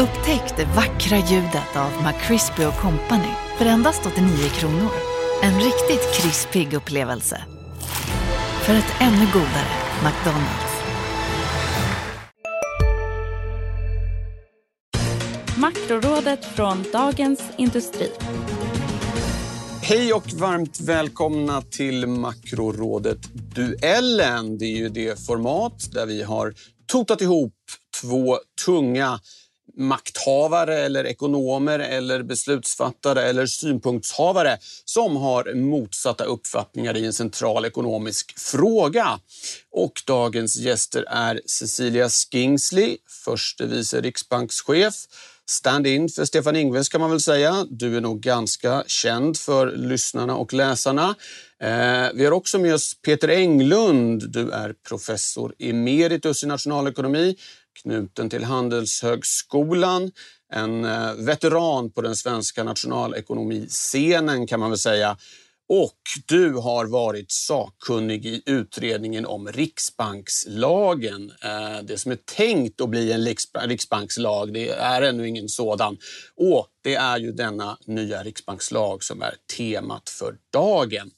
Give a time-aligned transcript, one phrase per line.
[0.00, 4.90] Upptäck det vackra ljudet av McCrispy Company för endast 89 kronor.
[5.42, 7.44] En riktigt krispig upplevelse.
[8.62, 9.72] För ett ännu godare
[10.04, 10.72] McDonalds.
[15.56, 18.10] Makrorådet från Dagens Industri.
[19.82, 24.58] Hej och varmt välkomna till Makrorådet Duellen.
[24.58, 26.54] Det är ju det format där vi har
[26.86, 27.54] totat ihop
[28.02, 29.20] två tunga
[29.80, 38.38] makthavare eller ekonomer eller beslutsfattare eller synpunktshavare som har motsatta uppfattningar i en central ekonomisk
[38.38, 39.18] fråga.
[39.72, 44.94] Och dagens gäster är Cecilia Skingsley, förste vice riksbankschef,
[45.50, 47.66] stand-in för Stefan Ingves kan man väl säga.
[47.70, 51.14] Du är nog ganska känd för lyssnarna och läsarna.
[51.62, 54.30] Eh, vi har också med oss Peter Englund.
[54.30, 57.36] Du är professor emeritus i nationalekonomi
[57.82, 60.10] knuten till Handelshögskolan.
[60.52, 65.16] En eh, veteran på den svenska nationalekonomiscenen kan man väl säga.
[65.72, 71.32] Och du har varit sakkunnig i utredningen om riksbankslagen.
[71.44, 73.34] Eh, det som är tänkt att bli en
[73.68, 75.98] riksbankslag, det är ännu ingen sådan.
[76.36, 81.10] Och det är ju denna nya riksbankslag som är temat för dagen.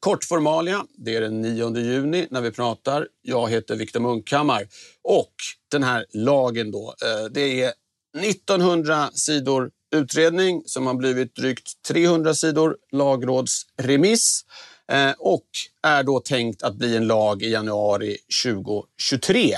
[0.00, 3.08] Kort formalia, det är den 9 juni när vi pratar.
[3.22, 4.68] Jag heter Viktor Munkhammar
[5.02, 5.34] och
[5.70, 7.72] den här lagen då, eh, det är
[8.18, 14.44] 1900 sidor utredning som har blivit drygt 300 sidor lagrådsremiss
[14.92, 15.46] eh, och
[15.82, 19.54] är då tänkt att bli en lag i januari 2023.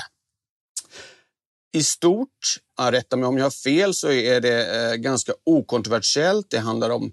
[1.72, 6.46] I stort, rätta mig om jag har fel, så är det eh, ganska okontroversiellt.
[6.50, 7.12] Det handlar om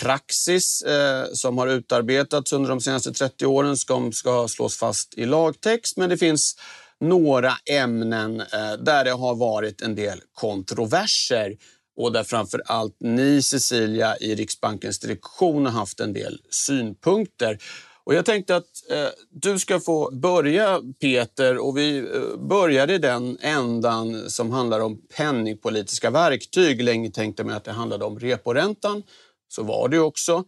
[0.00, 5.26] praxis eh, som har utarbetats under de senaste 30 åren som ska slås fast i
[5.26, 5.96] lagtext.
[5.96, 6.56] Men det finns
[7.00, 11.56] några ämnen eh, där det har varit en del kontroverser
[11.96, 17.58] och där framför allt ni, Cecilia, i Riksbankens direktion har haft en del synpunkter.
[18.04, 21.58] Och jag tänkte att eh, du ska få börja, Peter.
[21.58, 26.82] och Vi eh, börjar i den ändan som handlar om penningpolitiska verktyg.
[26.82, 29.02] Länge tänkte man att det handlade om reporäntan.
[29.52, 30.44] Så var det också.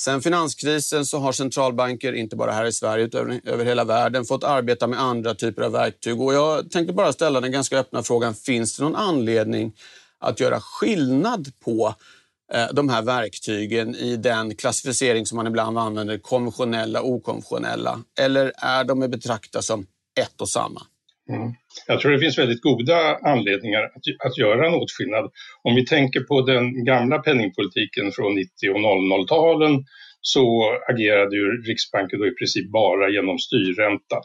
[0.00, 4.44] Sen finanskrisen så har centralbanker, inte bara här i Sverige utan över hela världen, fått
[4.44, 6.20] arbeta med andra typer av verktyg.
[6.20, 9.72] Och jag tänkte bara ställa den ganska öppna frågan, finns det någon anledning
[10.18, 11.94] att göra skillnad på
[12.52, 18.02] eh, de här verktygen i den klassificering som man ibland använder, konventionella och okonventionella?
[18.20, 19.86] Eller är de att betrakta som
[20.20, 20.82] ett och samma?
[21.28, 21.40] Mm.
[21.40, 21.52] mm.
[21.86, 25.30] Jag tror det finns väldigt goda anledningar att, att göra en åtskillnad.
[25.62, 29.84] Om vi tänker på den gamla penningpolitiken från 90 och 00-talen
[30.20, 34.22] så agerade ju Riksbanken då i princip bara genom styrräntan.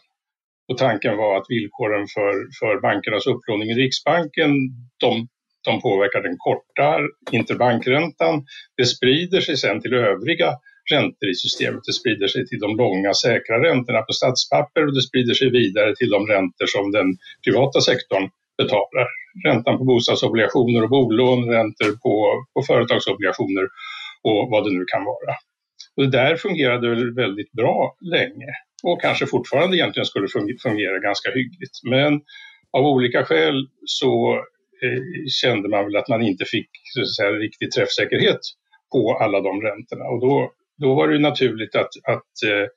[0.67, 4.51] Och tanken var att villkoren för, för bankernas upplåning i Riksbanken,
[4.97, 5.27] de,
[5.65, 6.99] de påverkar den korta
[7.31, 8.45] interbankräntan.
[8.77, 10.53] Det sprider sig sen till övriga
[10.91, 11.81] räntor i systemet.
[11.85, 15.95] Det sprider sig till de långa säkra räntorna på statspapper och det sprider sig vidare
[15.95, 17.07] till de räntor som den
[17.45, 19.07] privata sektorn betalar.
[19.45, 23.67] Räntan på bostadsobligationer och bolån, räntor på, på företagsobligationer
[24.21, 25.33] och vad det nu kan vara.
[25.95, 28.51] Och det där fungerade väldigt bra länge
[28.83, 30.27] och kanske fortfarande egentligen skulle
[30.63, 31.83] fungera ganska hyggligt.
[31.83, 32.21] Men
[32.71, 34.33] av olika skäl så
[34.83, 35.01] eh,
[35.41, 38.39] kände man väl att man inte fick så att säga, riktig träffsäkerhet
[38.91, 42.67] på alla de räntorna och då då var det naturligt att, att eh,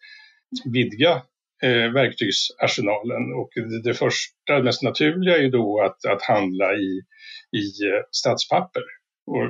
[0.72, 1.22] vidga
[1.62, 7.02] eh, verktygsarsenalen och det, det första, mest naturliga är ju då att, att handla i,
[7.56, 8.82] i eh, statspapper
[9.26, 9.46] och,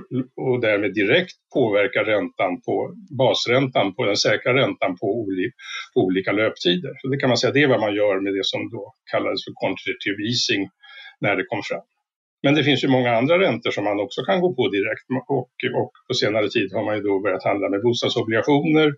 [0.46, 5.50] och därmed direkt påverka räntan på basräntan, på den säkra räntan på, oli,
[5.94, 6.92] på olika löptider.
[6.98, 9.44] Så det kan man säga, det är vad man gör med det som då kallades
[9.44, 10.68] för quantitative easing
[11.20, 11.86] när det kom fram.
[12.42, 15.50] Men det finns ju många andra räntor som man också kan gå på direkt och,
[15.80, 18.92] och på senare tid har man ju då börjat handla med bostadsobligationer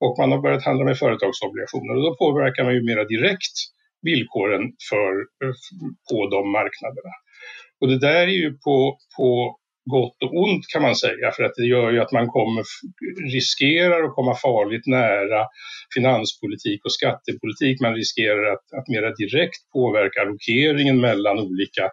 [0.00, 3.56] och man har börjat handla med företagsobligationer och då påverkar man ju mera direkt
[4.02, 5.12] villkoren för,
[6.10, 7.14] på de marknaderna.
[7.80, 9.56] Och det där är ju på, på
[9.90, 12.64] gott och ont kan man säga för att det gör ju att man kommer,
[13.32, 15.46] riskerar att komma farligt nära
[15.94, 17.80] finanspolitik och skattepolitik.
[17.80, 21.90] Man riskerar att, att mera direkt påverka allokeringen mellan olika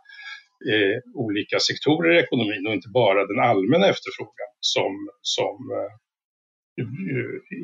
[0.74, 5.94] eh, olika sektorer i ekonomin och inte bara den allmänna efterfrågan som, som eh,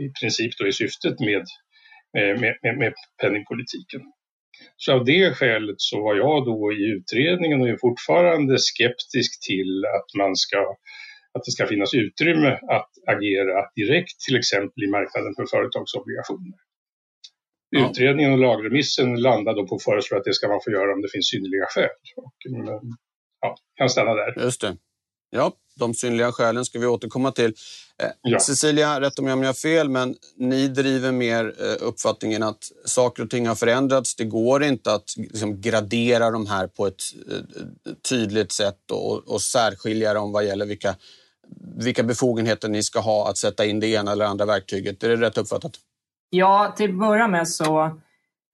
[0.05, 1.45] i princip då är syftet med,
[2.17, 4.01] eh, med, med, med penningpolitiken.
[4.77, 9.85] Så av det skälet så var jag då i utredningen och är fortfarande skeptisk till
[9.85, 10.75] att man ska
[11.35, 16.57] att det ska finnas utrymme att agera direkt till exempel i marknaden för företagsobligationer.
[17.75, 17.89] Ja.
[17.89, 21.09] Utredningen och lagremissen landade på att föreslå att det ska man få göra om det
[21.09, 21.89] finns synnerliga skäl.
[22.15, 22.33] Och,
[23.41, 24.43] ja, kan stanna där.
[24.43, 24.77] Just det.
[25.29, 27.53] Ja, de synliga skälen ska vi återkomma till.
[28.03, 28.39] Eh, ja.
[28.39, 33.23] Cecilia, rätta mig om jag har fel, men ni driver mer eh, uppfattningen att saker
[33.23, 34.15] och ting har förändrats.
[34.15, 39.41] Det går inte att liksom, gradera de här på ett eh, tydligt sätt och, och
[39.41, 40.95] särskilja dem vad gäller vilka,
[41.77, 45.03] vilka befogenheter ni ska ha att sätta in det ena eller andra verktyget.
[45.03, 45.79] Är det rätt uppfattat?
[46.35, 47.91] Ja, till att börja med så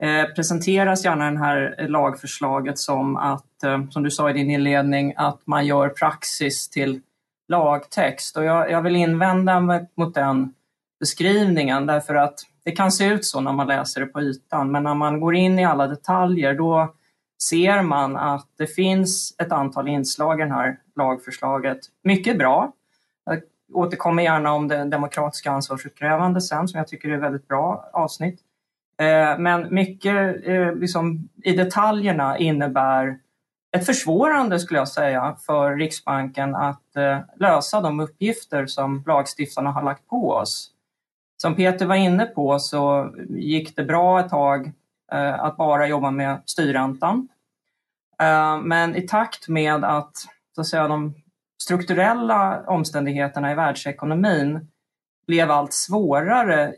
[0.03, 5.13] Eh, presenteras gärna det här lagförslaget som att, eh, som du sa i din inledning,
[5.17, 7.01] att man gör praxis till
[7.47, 8.37] lagtext.
[8.37, 9.59] Och jag, jag vill invända
[9.95, 10.53] mot den
[10.99, 14.83] beskrivningen därför att det kan se ut så när man läser det på ytan, men
[14.83, 16.93] när man går in i alla detaljer då
[17.43, 21.79] ser man att det finns ett antal inslag i det här lagförslaget.
[22.03, 22.73] Mycket bra.
[23.73, 28.39] Återkommer gärna om det demokratiska ansvarsutkrävande sen, som jag tycker är ett väldigt bra avsnitt.
[28.99, 33.19] Eh, men mycket eh, liksom, i detaljerna innebär
[33.77, 39.83] ett försvårande skulle jag säga för Riksbanken att eh, lösa de uppgifter som lagstiftarna har
[39.83, 40.71] lagt på oss.
[41.41, 44.71] Som Peter var inne på så gick det bra ett tag
[45.39, 47.27] att bara jobba med styrräntan.
[48.63, 50.11] Men i takt med att,
[50.55, 51.13] så att säga, de
[51.61, 54.67] strukturella omständigheterna i världsekonomin
[55.27, 56.73] blev allt svårare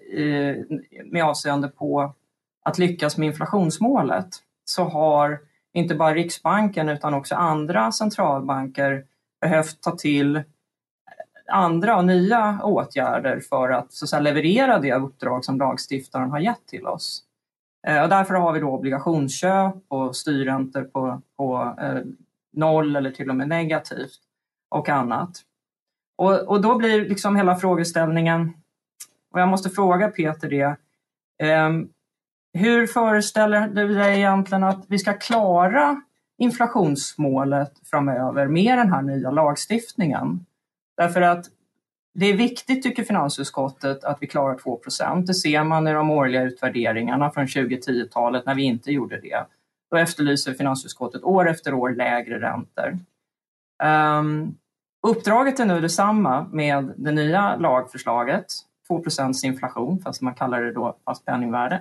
[1.06, 2.14] med avseende på
[2.64, 4.28] att lyckas med inflationsmålet
[4.66, 5.40] så har
[5.74, 9.06] inte bara Riksbanken utan också andra centralbanker
[9.42, 10.44] behövt ta till
[11.48, 16.40] andra och nya åtgärder för att, så att säga, leverera det uppdrag som lagstiftaren har
[16.40, 17.24] gett till oss.
[17.88, 22.02] Eh, och därför har vi då obligationsköp och styrräntor på, på eh,
[22.54, 24.20] noll eller till och med negativt
[24.72, 25.30] och annat.
[26.18, 28.54] Och, och då blir liksom hela frågeställningen,
[29.34, 30.76] och jag måste fråga Peter det,
[31.48, 31.70] eh,
[32.54, 36.02] hur föreställer du dig egentligen att vi ska klara
[36.38, 40.46] inflationsmålet framöver med den här nya lagstiftningen?
[40.98, 41.46] Därför att
[42.14, 46.44] det är viktigt, tycker finansutskottet, att vi klarar 2% Det ser man i de årliga
[46.44, 49.46] utvärderingarna från 2010-talet när vi inte gjorde det.
[49.92, 53.00] Då efterlyser finansutskottet år efter år lägre räntor.
[53.84, 54.56] Um,
[55.08, 58.46] uppdraget är nu detsamma med det nya lagförslaget,
[58.90, 61.76] 2% inflation, fast man kallar det då fast penningvärde.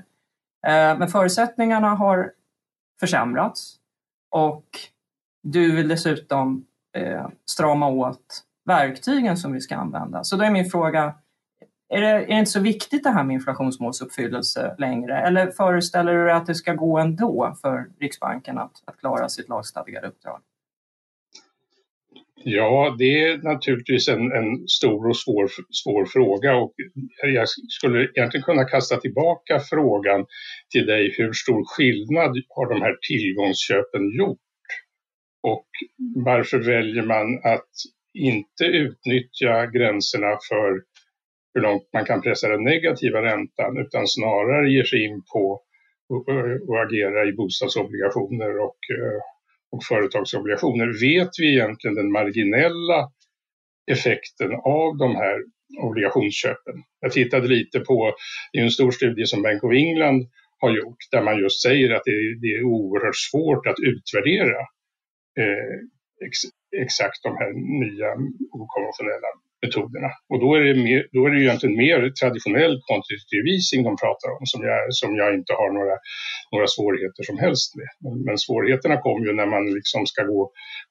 [0.66, 2.32] Eh, men förutsättningarna har
[3.00, 3.76] försämrats
[4.30, 4.64] och
[5.42, 10.24] du vill dessutom eh, strama åt verktygen som vi ska använda.
[10.24, 11.14] Så då är min fråga,
[11.88, 15.20] är det, är det inte så viktigt det här med inflationsmålsuppfyllelse längre?
[15.20, 19.48] Eller föreställer du dig att det ska gå ändå för Riksbanken att, att klara sitt
[19.48, 20.40] lagstadgade uppdrag?
[22.44, 26.74] Ja, det är naturligtvis en, en, stor och svår, svår fråga och
[27.22, 30.26] jag skulle egentligen kunna kasta tillbaka frågan
[30.72, 31.14] till dig.
[31.18, 34.38] Hur stor skillnad har de här tillgångsköpen gjort?
[35.42, 35.66] Och
[36.24, 37.70] varför väljer man att
[38.14, 40.82] inte utnyttja gränserna för
[41.54, 45.62] hur långt man kan pressa den negativa räntan utan snarare ger sig in på
[46.68, 49.22] och agera i bostadsobligationer och eh,
[49.72, 51.00] och företagsobligationer.
[51.00, 53.10] Vet vi egentligen den marginella
[53.90, 55.38] effekten av de här
[55.82, 56.74] obligationsköpen?
[57.00, 58.14] Jag tittade lite på,
[58.52, 60.26] det är en stor studie som Bank of England
[60.58, 64.60] har gjort där man just säger att det är, det är oerhört svårt att utvärdera
[65.40, 65.74] eh,
[66.26, 66.38] ex,
[66.76, 67.52] exakt de här
[67.84, 68.10] nya
[68.52, 69.30] okonventionella
[69.62, 70.10] metoderna.
[70.30, 74.30] Och då är det, mer, då är det egentligen mer traditionell quantitative easing de pratar
[74.36, 75.96] om som jag, som jag inte har några,
[76.52, 77.90] några svårigheter som helst med.
[78.04, 80.42] Men, men svårigheterna kommer ju när man liksom ska gå,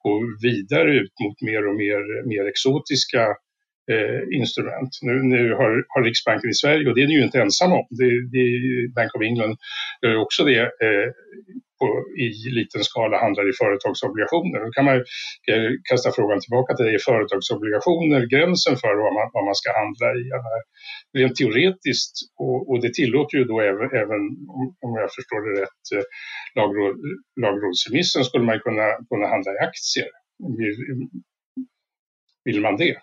[0.04, 0.12] gå
[0.46, 2.00] vidare ut mot mer och mer,
[2.32, 3.22] mer exotiska
[3.92, 4.92] eh, instrument.
[5.02, 7.86] Nu, nu har, har, Riksbanken i Sverige, och det är ni ju inte ensam om,
[8.00, 8.46] det, det,
[8.96, 9.54] Bank of England
[10.02, 11.08] gör också det eh,
[11.80, 11.86] på,
[12.24, 14.58] i liten skala handlar i företagsobligationer.
[14.64, 14.96] Då kan man
[15.50, 19.68] eh, kasta frågan tillbaka till dig Är företagsobligationer gränsen för vad man, vad man ska
[19.82, 20.24] handla i?
[21.18, 24.20] Rent teoretiskt, och, och det tillåter ju då även, även
[24.84, 26.06] om jag förstår det rätt, eh,
[26.58, 26.94] lagråd,
[27.44, 30.08] lagrådsremissen skulle man kunna, kunna handla i aktier.
[30.58, 30.76] Vill,
[32.44, 32.96] vill man det?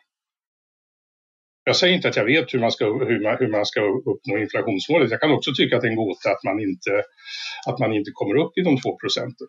[1.68, 4.38] Jag säger inte att jag vet hur man, ska, hur, man, hur man ska uppnå
[4.38, 5.12] inflationsmålet.
[5.12, 7.04] Jag kan också tycka att det är en gåta att man inte,
[7.68, 9.48] att man inte kommer upp i de två procenten.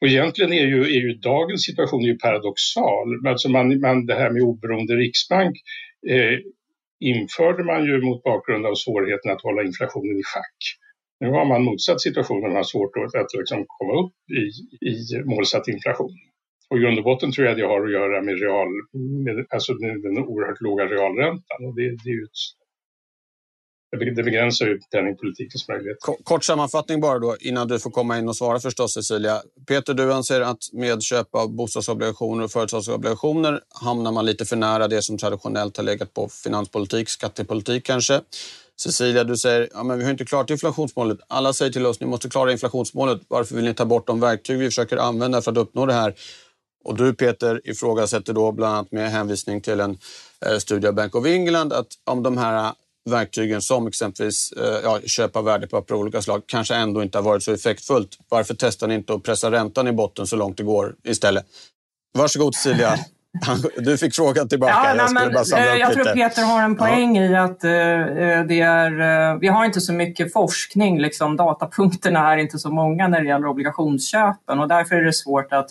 [0.00, 3.26] Och egentligen är ju, är ju dagens situation ju paradoxal.
[3.26, 5.56] Alltså man, man, det här med oberoende riksbank
[6.08, 6.38] eh,
[7.00, 10.60] införde man ju mot bakgrund av svårigheten att hålla inflationen i schack.
[11.20, 14.42] Nu har man motsatt situation, man har svårt att, att liksom komma upp i,
[14.90, 16.16] i målsatt inflation.
[16.72, 18.68] Och i grund och botten tror jag det har att göra med, real,
[19.24, 21.58] med alltså den oerhört låga realräntan.
[21.66, 25.96] Och det, det är ett, det begränsar ju penningpolitikens möjlighet.
[26.24, 29.42] Kort sammanfattning bara då innan du får komma in och svara förstås Cecilia.
[29.68, 34.88] Peter, du anser att med köp av bostadsobligationer och företagsobligationer hamnar man lite för nära
[34.88, 38.20] det som traditionellt har legat på finanspolitik, skattepolitik kanske.
[38.80, 41.18] Cecilia, du säger ja, men vi har inte klarat inflationsmålet.
[41.28, 43.20] Alla säger till oss ni måste klara inflationsmålet.
[43.28, 46.14] Varför vill ni ta bort de verktyg vi försöker använda för att uppnå det här?
[46.84, 49.98] Och du Peter ifrågasätter då bland annat med hänvisning till en
[50.46, 52.72] eh, studie av Bank of England att om de här
[53.10, 57.22] verktygen som exempelvis eh, ja, köp av värdepapper av olika slag kanske ändå inte har
[57.22, 58.18] varit så effektfullt.
[58.28, 61.44] Varför testar ni inte att pressa räntan i botten så långt det går istället?
[62.18, 62.98] Varsågod Cecilia.
[63.76, 64.72] Du fick frågan tillbaka.
[64.72, 66.04] Ja, jag samla upp Jag lite.
[66.04, 67.22] tror Peter har en poäng ja.
[67.22, 71.00] i att uh, det är, uh, vi har inte så mycket forskning.
[71.00, 75.52] Liksom, datapunkterna är inte så många när det gäller obligationsköpen och därför är det svårt
[75.52, 75.70] att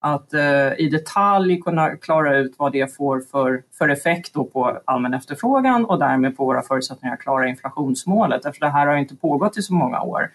[0.00, 5.14] att eh, i detalj kunna klara ut vad det får för, för effekt på allmän
[5.14, 9.58] efterfrågan och därmed på våra förutsättningar att klara inflationsmålet, eftersom det här har inte pågått
[9.58, 10.30] i så många år.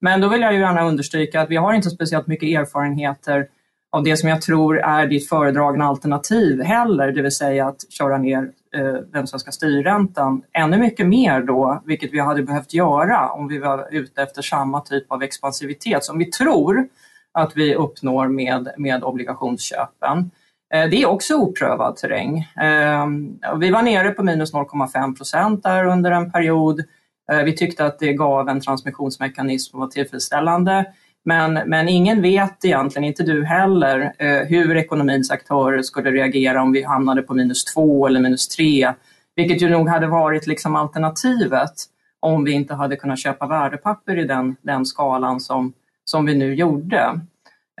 [0.00, 3.48] Men då vill jag ju gärna understryka att vi har inte speciellt mycket erfarenheter
[3.94, 8.18] av det som jag tror är ditt föredragna alternativ heller, det vill säga att köra
[8.18, 13.48] ner eh, den svenska styrräntan ännu mycket mer då, vilket vi hade behövt göra om
[13.48, 16.88] vi var ute efter samma typ av expansivitet som vi tror
[17.34, 20.30] att vi uppnår med, med obligationsköpen.
[20.74, 22.48] Eh, det är också oprövad terräng.
[22.60, 26.84] Ehm, vi var nere på minus 0,5 procent där under en period.
[27.32, 30.84] Eh, vi tyckte att det gav en transmissionsmekanism som var tillfredsställande.
[31.24, 36.72] Men, men ingen vet egentligen, inte du heller, eh, hur ekonomins aktörer skulle reagera om
[36.72, 38.92] vi hamnade på minus 2 eller minus 3.
[39.36, 41.72] Vilket ju nog hade varit liksom alternativet
[42.20, 45.72] om vi inte hade kunnat köpa värdepapper i den, den skalan som,
[46.14, 47.20] som vi nu gjorde.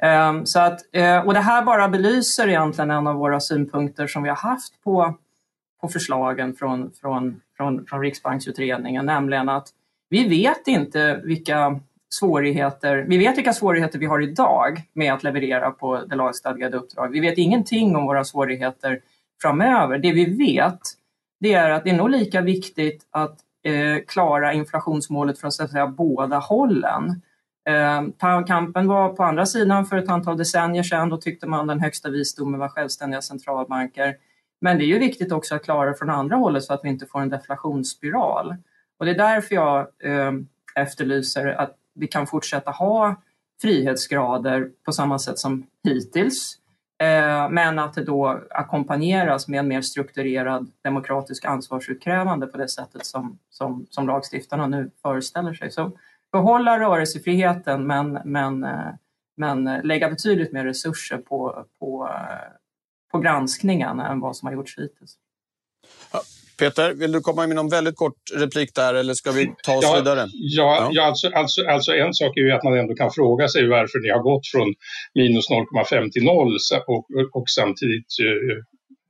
[0.02, 4.22] Ehm, så att, eh, och det här bara belyser egentligen en av våra synpunkter som
[4.22, 5.14] vi har haft på,
[5.80, 9.68] på förslagen från, från, från, från Riksbanksutredningen, nämligen att
[10.08, 15.70] vi vet inte vilka svårigheter, vi vet vilka svårigheter vi har idag med att leverera
[15.70, 17.08] på det lagstadgade uppdrag.
[17.08, 19.00] Vi vet ingenting om våra svårigheter
[19.42, 19.98] framöver.
[19.98, 20.80] Det vi vet,
[21.40, 25.70] det är att det är nog lika viktigt att eh, klara inflationsmålet från så att
[25.70, 27.20] säga, båda hållen.
[27.68, 31.08] Eh, kampen var på andra sidan för ett antal decennier sedan.
[31.08, 34.16] Då tyckte man den högsta visdomen var självständiga centralbanker.
[34.60, 36.88] Men det är ju viktigt också att klara det från andra hållet så att vi
[36.88, 38.56] inte får en deflationsspiral.
[38.98, 40.32] Och det är därför jag eh,
[40.74, 43.16] efterlyser att vi kan fortsätta ha
[43.62, 46.58] frihetsgrader på samma sätt som hittills.
[46.98, 53.06] Eh, men att det då ackompanjeras med en mer strukturerad demokratisk ansvarsutkrävande på det sättet
[53.06, 55.70] som, som, som lagstiftarna nu föreställer sig.
[55.70, 55.92] Så
[56.34, 58.92] behålla rörelsefriheten men, men, eh,
[59.36, 62.48] men lägga betydligt mer resurser på, på, eh,
[63.12, 65.16] på granskningen än vad som har gjorts hittills.
[66.58, 69.84] Peter, vill du komma med någon väldigt kort replik där eller ska vi ta oss
[69.84, 70.26] ja, vidare?
[70.32, 71.02] Ja, ja.
[71.02, 74.10] alltså, alltså, alltså, en sak är ju att man ändå kan fråga sig varför ni
[74.10, 74.74] har gått från
[75.14, 78.56] minus 0,5 till 0 och, och samtidigt eh,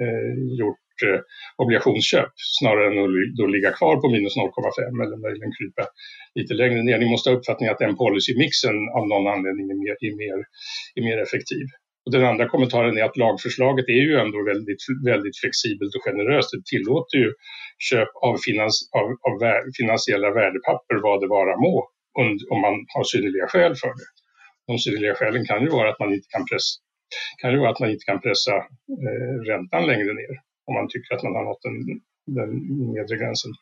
[0.06, 1.20] eh gjort eh, Eh,
[1.56, 5.84] obligationsköp snarare än att då ligga kvar på minus 0,5 eller möjligen krypa
[6.34, 6.98] lite längre ner.
[6.98, 10.38] Ni måste ha uppfattningen att den policymixen av någon anledning är mer, är mer,
[10.98, 11.66] är mer effektiv.
[12.04, 16.50] Och den andra kommentaren är att lagförslaget är ju ändå väldigt, väldigt flexibelt och generöst.
[16.52, 17.30] Det tillåter ju
[17.90, 19.36] köp av, finans, av, av
[19.78, 21.90] finansiella värdepapper vad det vara må
[22.50, 24.08] om man har synnerliga skäl för det.
[24.66, 26.80] De synnerliga skälen kan ju vara att man inte kan pressa,
[27.40, 28.54] kan ju vara att man inte kan pressa
[29.06, 30.34] eh, räntan längre ner
[30.66, 32.00] om man tycker att man har nått den,
[32.36, 32.50] den
[32.94, 33.52] nedre gränsen.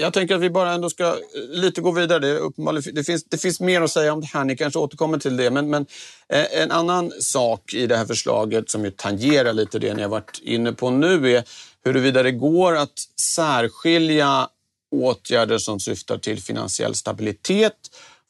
[0.00, 1.14] Jag tänker att vi bara ändå ska eh,
[1.48, 2.18] lite gå vidare.
[2.18, 5.36] Det, det, finns, det finns mer att säga om det här, ni kanske återkommer till
[5.36, 5.50] det.
[5.50, 5.86] Men, men
[6.28, 10.08] eh, en annan sak i det här förslaget som ju tangerar lite det ni har
[10.08, 11.44] varit inne på nu är
[11.84, 14.48] huruvida det går att särskilja
[14.90, 17.76] åtgärder som syftar till finansiell stabilitet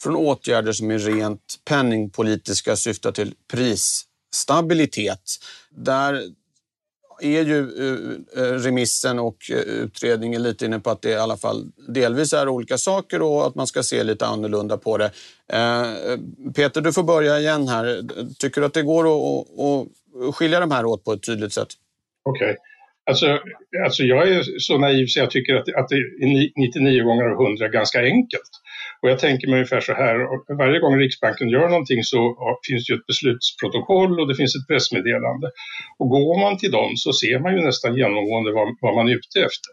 [0.03, 5.23] från åtgärder som är rent penningpolitiska syftar till prisstabilitet.
[5.71, 6.23] Där
[7.23, 11.37] är ju eh, eh, remissen och eh, utredningen lite inne på att det i alla
[11.37, 15.11] fall delvis är olika saker och att man ska se lite annorlunda på det.
[16.57, 18.03] Peter, du får börja igen här.
[18.39, 19.05] Tycker du att det går
[19.41, 21.69] att skilja de här åt på ett tydligt sätt?
[22.25, 22.45] Okej.
[22.45, 22.57] Okay.
[23.07, 23.39] Alltså,
[23.85, 27.47] alltså jag är så naiv så jag tycker att, att det är 99 gånger av
[27.47, 28.51] 100 ganska enkelt.
[29.03, 30.17] Och jag tänker mig ungefär så här,
[30.63, 32.21] varje gång Riksbanken gör någonting så
[32.69, 35.51] finns det ett beslutsprotokoll och det finns ett pressmeddelande.
[35.99, 39.13] Och går man till dem så ser man ju nästan genomgående vad, vad man är
[39.13, 39.73] ute efter.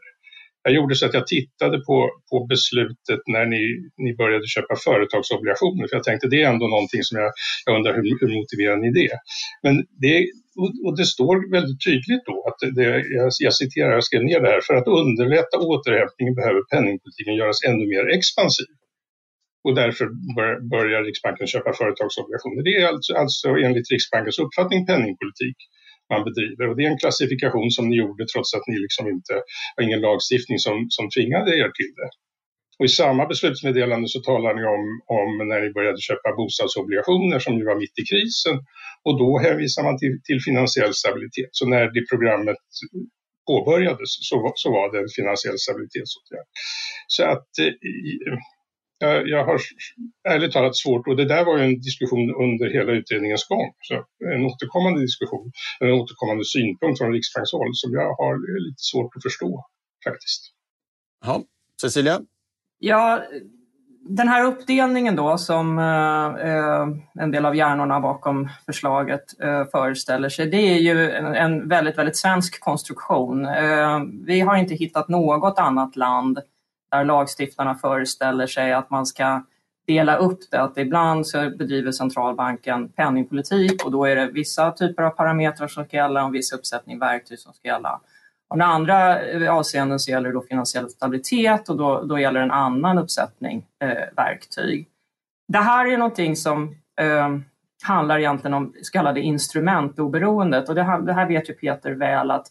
[0.63, 3.63] Jag gjorde så att jag tittade på, på beslutet när ni,
[3.97, 7.31] ni började köpa företagsobligationer, för jag tänkte det är ändå någonting som jag,
[7.65, 9.15] jag undrar hur, hur motiverar ni det?
[9.63, 10.15] Men det,
[10.85, 14.51] och det står väldigt tydligt då att det, jag, jag citerar, jag skrev ner det
[14.53, 18.69] här, för att underlätta återhämtningen behöver penningpolitiken göras ännu mer expansiv.
[19.67, 20.05] Och därför
[20.75, 22.61] börjar Riksbanken köpa företagsobligationer.
[22.67, 25.57] Det är alltså, alltså enligt Riksbankens uppfattning penningpolitik
[26.11, 26.65] man bedriver.
[26.69, 29.33] Och det är en klassifikation som ni gjorde trots att ni liksom inte
[29.75, 32.09] har ingen lagstiftning som, som tvingade er till det.
[32.79, 34.83] Och I samma beslutsmeddelande så talar ni om,
[35.19, 38.55] om när ni började köpa bostadsobligationer som ju var mitt i krisen
[39.05, 41.51] och då hänvisar man till, till finansiell stabilitet.
[41.51, 42.61] Så när det programmet
[43.47, 46.47] påbörjades så, så var det en finansiell stabilitetsåtgärd.
[47.15, 47.73] Så att eh,
[48.97, 49.59] jag, jag har
[50.29, 53.93] ärligt talat svårt, och det där var ju en diskussion under hela utredningens gång, så
[54.35, 58.33] en återkommande diskussion, en återkommande synpunkt från riksbankshåll som jag har
[58.69, 59.65] lite svårt att förstå
[60.09, 60.41] faktiskt.
[61.25, 61.43] Ja,
[61.81, 62.21] Cecilia?
[62.79, 63.23] Ja,
[64.09, 70.47] den här uppdelningen då som eh, en del av hjärnorna bakom förslaget eh, föreställer sig,
[70.47, 73.45] det är ju en, en väldigt, väldigt svensk konstruktion.
[73.45, 76.39] Eh, vi har inte hittat något annat land
[76.91, 79.43] där lagstiftarna föreställer sig att man ska
[79.87, 80.61] dela upp det.
[80.61, 85.85] Att ibland så bedriver centralbanken penningpolitik och då är det vissa typer av parametrar som
[85.85, 87.99] ska gälla och en viss uppsättning verktyg som ska gälla.
[88.49, 92.41] Och I andra eh, avseenden så gäller det då finansiell stabilitet och då, då gäller
[92.41, 94.87] en annan uppsättning eh, verktyg.
[95.47, 97.37] Det här är någonting som eh,
[97.83, 102.31] handlar egentligen om så kallade instrumentoberoendet och det här, det här vet ju Peter väl
[102.31, 102.47] att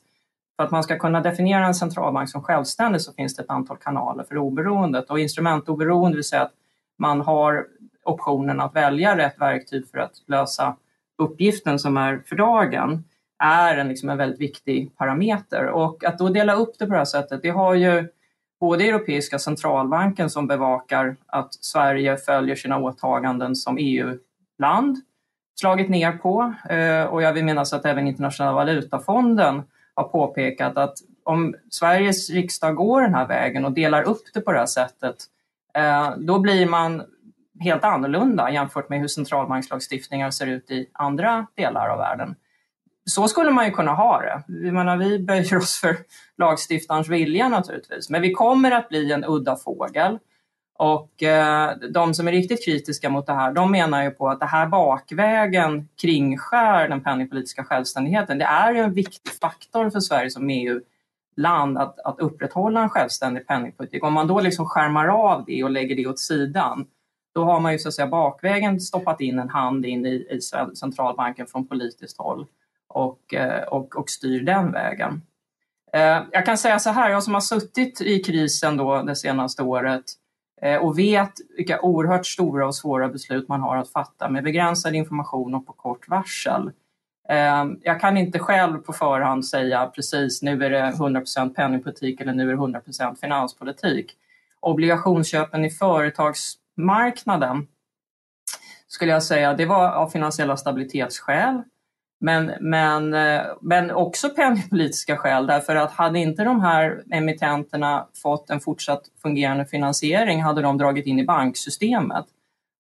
[0.57, 3.77] för att man ska kunna definiera en centralbank som självständig så finns det ett antal
[3.77, 6.53] kanaler för oberoendet och instrumentoberoende vill säga att
[6.99, 7.67] man har
[8.05, 10.77] optionen att välja rätt verktyg för att lösa
[11.19, 13.05] uppgiften som är för dagen
[13.39, 15.67] är en, liksom en väldigt viktig parameter.
[15.67, 18.09] Och att då dela upp det på det här sättet, det har ju
[18.61, 24.97] både Europeiska centralbanken som bevakar att Sverige följer sina åtaganden som EU-land
[25.61, 29.63] slagit ner på eh, och jag vill minnas att även Internationella valutafonden
[29.97, 34.53] har påpekat att om Sveriges riksdag går den här vägen och delar upp det på
[34.53, 35.17] det här sättet,
[35.75, 37.03] eh, då blir man
[37.61, 42.35] helt annorlunda jämfört med hur centralbankslagstiftningar ser ut i andra delar av världen.
[43.05, 44.43] Så skulle man ju kunna ha det.
[44.49, 45.97] Jag menar, vi böjer oss för
[46.39, 50.19] lagstiftarens vilja naturligtvis, men vi kommer att bli en udda fågel.
[50.79, 54.41] Och eh, de som är riktigt kritiska mot det här, de menar ju på att
[54.41, 58.39] det här bakvägen kringskär den penningpolitiska självständigheten.
[58.39, 63.47] Det är ju en viktig faktor för Sverige som EU-land att, att upprätthålla en självständig
[63.47, 64.05] penningpolitik.
[64.05, 66.87] Om man då liksom skärmar av det och lägger det åt sidan,
[67.35, 70.41] då har man ju så att säga bakvägen stoppat in en hand in i, i
[70.75, 72.47] centralbanken från politiskt håll
[72.89, 75.23] och, eh, och, och styr den vägen.
[75.93, 79.63] Eh, jag kan säga så här, jag som har suttit i krisen då det senaste
[79.63, 80.05] året
[80.63, 84.95] Eh, och vet vilka oerhört stora och svåra beslut man har att fatta med begränsad
[84.95, 86.71] information och på kort varsel.
[87.29, 92.33] Eh, jag kan inte själv på förhand säga precis nu är det 100% penningpolitik eller
[92.33, 94.13] nu är det 100% finanspolitik.
[94.61, 97.67] Obligationsköpen i företagsmarknaden
[98.89, 101.63] skulle jag säga, det var av finansiella stabilitetsskäl.
[102.21, 108.51] Men, men, eh, men också penningpolitiska skäl därför att hade inte de här emittenterna fått
[108.51, 112.27] en fortsatt fungerande finansiering hade de dragit in i banksystemet.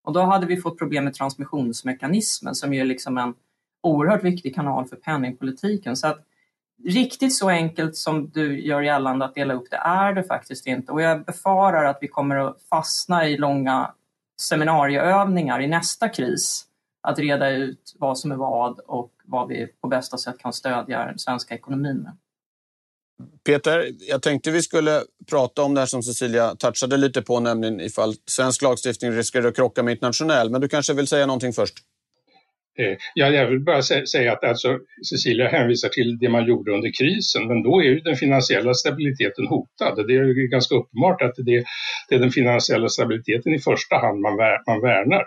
[0.04, 3.34] Och då hade vi fått problem med transmissionsmekanismen som ju är liksom en
[3.82, 5.96] oerhört viktig kanal för penningpolitiken.
[5.96, 6.18] Så att
[6.84, 10.92] riktigt så enkelt som du gör gällande att dela upp det är det faktiskt inte.
[10.92, 13.94] Och jag befarar att vi kommer att fastna i långa
[14.40, 16.66] seminarieövningar i nästa kris
[17.02, 21.04] att reda ut vad som är vad och vad vi på bästa sätt kan stödja
[21.04, 22.16] den svenska ekonomin med.
[23.46, 27.80] Peter, jag tänkte vi skulle prata om det här som Cecilia touchade lite på, nämligen
[27.80, 30.50] ifall svensk lagstiftning riskerar att krocka med internationell.
[30.50, 31.74] Men du kanske vill säga någonting först?
[32.78, 34.78] Eh, ja, jag vill bara säga att alltså,
[35.10, 39.46] Cecilia hänvisar till det man gjorde under krisen, men då är ju den finansiella stabiliteten
[39.46, 40.06] hotad.
[40.06, 41.64] Det är ganska uppenbart att det,
[42.08, 44.36] det är den finansiella stabiliteten i första hand man,
[44.66, 45.24] man värnar.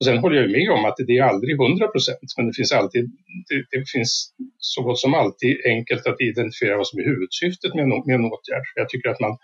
[0.00, 2.72] Och sen håller jag med om att det är aldrig 100 procent, men det finns,
[2.72, 3.04] alltid,
[3.48, 7.82] det, det, finns så gott som alltid enkelt att identifiera vad som är huvudsyftet med
[7.82, 8.62] en, med en åtgärd.
[8.74, 9.38] Jag tycker att man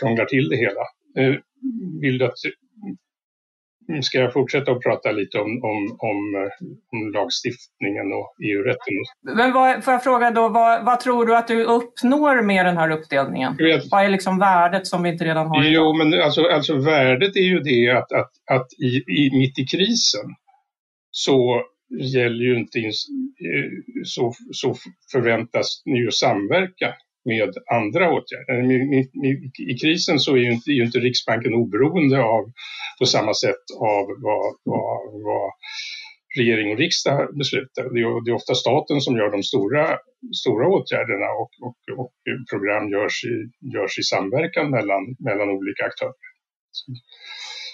[0.00, 0.84] krånglar till det hela.
[1.18, 1.34] Eh,
[2.00, 2.38] vill du att
[4.02, 8.94] ska jag fortsätta att prata lite om, om, om, eh, om lagstiftningen och EU-rätten?
[9.36, 12.76] Men vad, får jag fråga då, vad, vad, tror du att du uppnår med den
[12.76, 13.56] här uppdelningen?
[13.90, 15.64] Vad är liksom värdet som vi inte redan har?
[15.64, 19.66] Jo, men alltså, alltså värdet är ju det att, att, att i, i, mitt i
[19.66, 20.34] krisen
[21.10, 21.62] så
[22.14, 22.90] gäller ju inte, eh,
[24.04, 24.74] så, så
[25.12, 28.56] förväntas ni ju samverka med andra åtgärder.
[29.72, 32.44] I krisen så är ju inte, är ju inte Riksbanken oberoende av,
[32.98, 35.50] på samma sätt av vad, vad, vad
[36.38, 37.82] regering och riksdag beslutar.
[37.94, 39.98] Det är, det är ofta staten som gör de stora,
[40.42, 42.12] stora åtgärderna och, och, och
[42.50, 43.36] program görs i,
[43.74, 46.24] görs i samverkan mellan, mellan olika aktörer.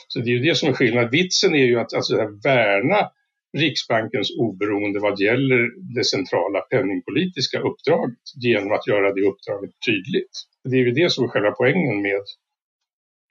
[0.08, 1.10] Så det är ju det som är skillnaden.
[1.10, 3.10] Vitsen är ju att alltså, värna
[3.58, 10.34] Riksbankens oberoende vad gäller det centrala penningpolitiska uppdraget genom att göra det uppdraget tydligt.
[10.64, 12.22] Det är ju det som är själva poängen med,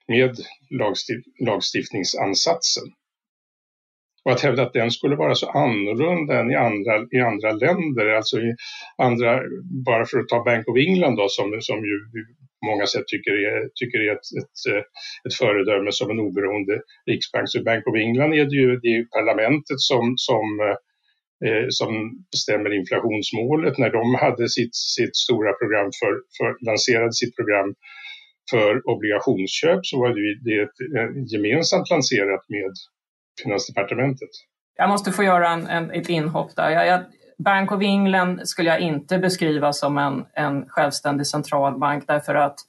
[0.07, 0.37] med
[1.39, 2.83] lagstiftningsansatsen.
[4.25, 8.05] Och att hävda att den skulle vara så annorlunda än i andra, i andra länder,
[8.09, 8.55] alltså i
[8.97, 9.41] andra,
[9.85, 11.95] bara för att ta Bank of England då, som, som ju
[12.59, 14.59] på många sätt tycker är, tycker är ett, ett,
[15.27, 17.49] ett föredöme som en oberoende riksbank.
[17.49, 20.45] Så Bank of England är det ju, det är parlamentet som, som,
[21.45, 21.91] eh, som
[22.31, 23.77] bestämmer inflationsmålet.
[23.77, 27.69] När de hade sitt, sitt stora program för, för, lanserade sitt program
[28.51, 30.79] för obligationsköp så var det, det ett,
[31.33, 32.73] gemensamt lanserat med
[33.43, 34.29] Finansdepartementet.
[34.75, 36.69] Jag måste få göra en, en, ett inhopp där.
[36.69, 37.01] Jag, jag,
[37.37, 42.59] Bank of England skulle jag inte beskriva som en, en självständig centralbank därför att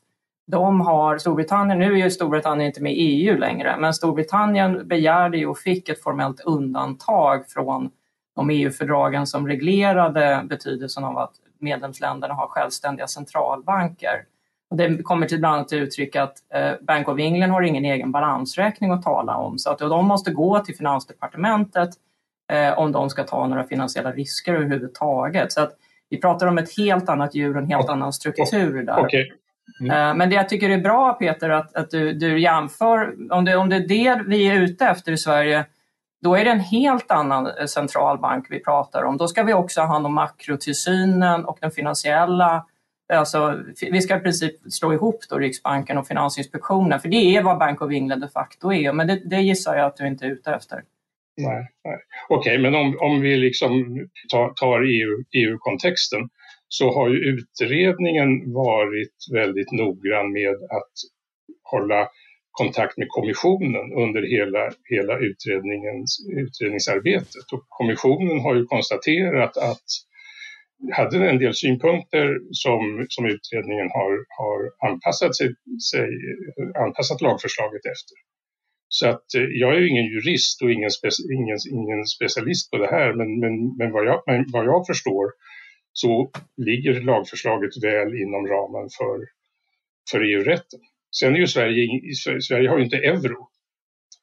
[0.47, 5.39] de har, Storbritannien, nu är ju Storbritannien inte med i EU längre, men Storbritannien begärde
[5.39, 7.91] ju och fick ett formellt undantag från
[8.37, 14.25] de EU-fördragen som reglerade betydelsen av att medlemsländerna har självständiga centralbanker.
[14.71, 17.85] Och det kommer till bland annat till uttryck att eh, Bank of England har ingen
[17.85, 21.91] egen balansräkning att tala om så att de måste gå till Finansdepartementet
[22.53, 25.53] eh, om de ska ta några finansiella risker överhuvudtaget.
[25.53, 25.73] Så att
[26.11, 29.01] vi pratar om ett helt annat djur och en helt annan struktur där.
[29.01, 29.31] Okay.
[29.81, 29.91] Mm.
[29.91, 33.57] Eh, men det jag tycker är bra Peter att, att du, du jämför, om det,
[33.57, 35.65] om det är det vi är ute efter i Sverige,
[36.23, 39.17] då är det en helt annan centralbank vi pratar om.
[39.17, 42.65] Då ska vi också ha hand om makrotillsynen och den finansiella
[43.11, 47.59] Alltså, vi ska i princip slå ihop då Riksbanken och Finansinspektionen, för det är vad
[47.59, 50.31] Bank of England de facto är, men det, det gissar jag att du inte är
[50.31, 50.83] ute efter.
[51.37, 51.99] Nej, nej.
[52.29, 53.71] Okej, okay, men om, om vi liksom
[54.33, 56.29] tar, tar EU, EU-kontexten
[56.69, 60.93] så har ju utredningen varit väldigt noggrann med att
[61.63, 62.09] hålla
[62.51, 67.53] kontakt med kommissionen under hela, hela utredningens, utredningsarbetet.
[67.53, 69.89] Och kommissionen har ju konstaterat att
[70.93, 75.49] hade en del synpunkter som, som utredningen har, har anpassat, sig,
[75.91, 76.09] sig,
[76.85, 78.17] anpassat lagförslaget efter.
[78.89, 82.77] Så att eh, jag är ju ingen jurist och ingen, speci ingen, ingen specialist på
[82.79, 85.27] det här, men, men, men, vad jag, men vad jag förstår
[85.93, 89.19] så ligger lagförslaget väl inom ramen för,
[90.11, 90.81] för EU-rätten.
[91.21, 91.89] Sen är ju Sverige,
[92.41, 93.49] Sverige har ju inte euro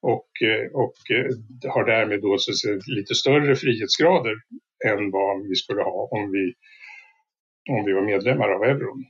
[0.01, 4.35] och, eh, och eh, har därmed då så lite större frihetsgrader
[4.85, 6.53] än vad vi skulle ha om vi,
[7.69, 9.05] om vi var medlemmar av euron.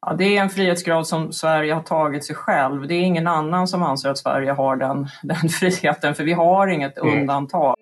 [0.00, 2.88] Ja, det är en frihetsgrad som Sverige har tagit sig själv.
[2.88, 6.68] Det är ingen annan som anser att Sverige har den, den friheten, för vi har
[6.68, 7.18] inget mm.
[7.18, 7.74] undantag.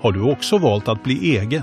[0.00, 1.62] Har du också valt att bli egen?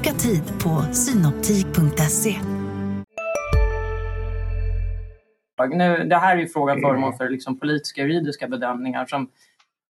[0.00, 2.36] Boka tid på synoptik.se.
[5.70, 9.28] Nu, det här är ju frågan föremål för liksom politiska juridiska bedömningar som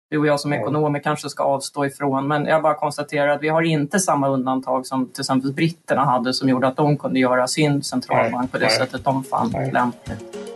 [0.09, 2.27] du och jag som ekonomer kanske ska avstå ifrån.
[2.27, 6.33] Men jag bara konstaterar att vi har inte samma undantag som till exempel britterna hade
[6.33, 10.46] som gjorde att de kunde göra sin centralbank på det sättet de fann lämpligt.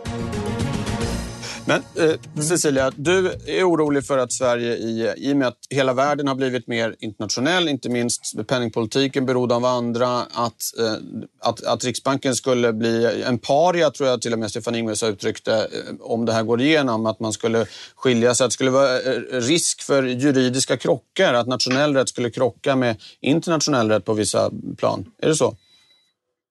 [1.64, 5.92] Men eh, Cecilia, du är orolig för att Sverige i, i och med att hela
[5.92, 10.94] världen har blivit mer internationell, inte minst penningpolitiken beroende av andra, att, eh,
[11.40, 15.08] att, att Riksbanken skulle bli en paria, tror jag till och med Stefan Ingves har
[15.08, 18.54] uttryckt det, eh, om det här går igenom, att man skulle skilja sig, att det
[18.54, 24.04] skulle vara eh, risk för juridiska krockar, att nationell rätt skulle krocka med internationell rätt
[24.04, 25.04] på vissa plan.
[25.22, 25.56] Är det så?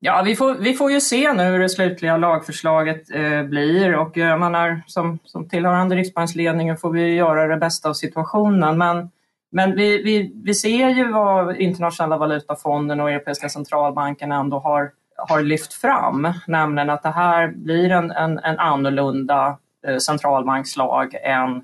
[0.03, 4.17] Ja, vi får, vi får ju se nu hur det slutliga lagförslaget eh, blir och
[4.17, 8.77] eh, man är, som, som tillhörande Riksbanksledningen får vi göra det bästa av situationen.
[8.77, 9.09] Men,
[9.51, 15.41] men vi, vi, vi ser ju vad Internationella valutafonden och Europeiska centralbanken ändå har, har
[15.41, 21.63] lyft fram, nämligen att det här blir en, en, en annorlunda eh, centralbankslag än,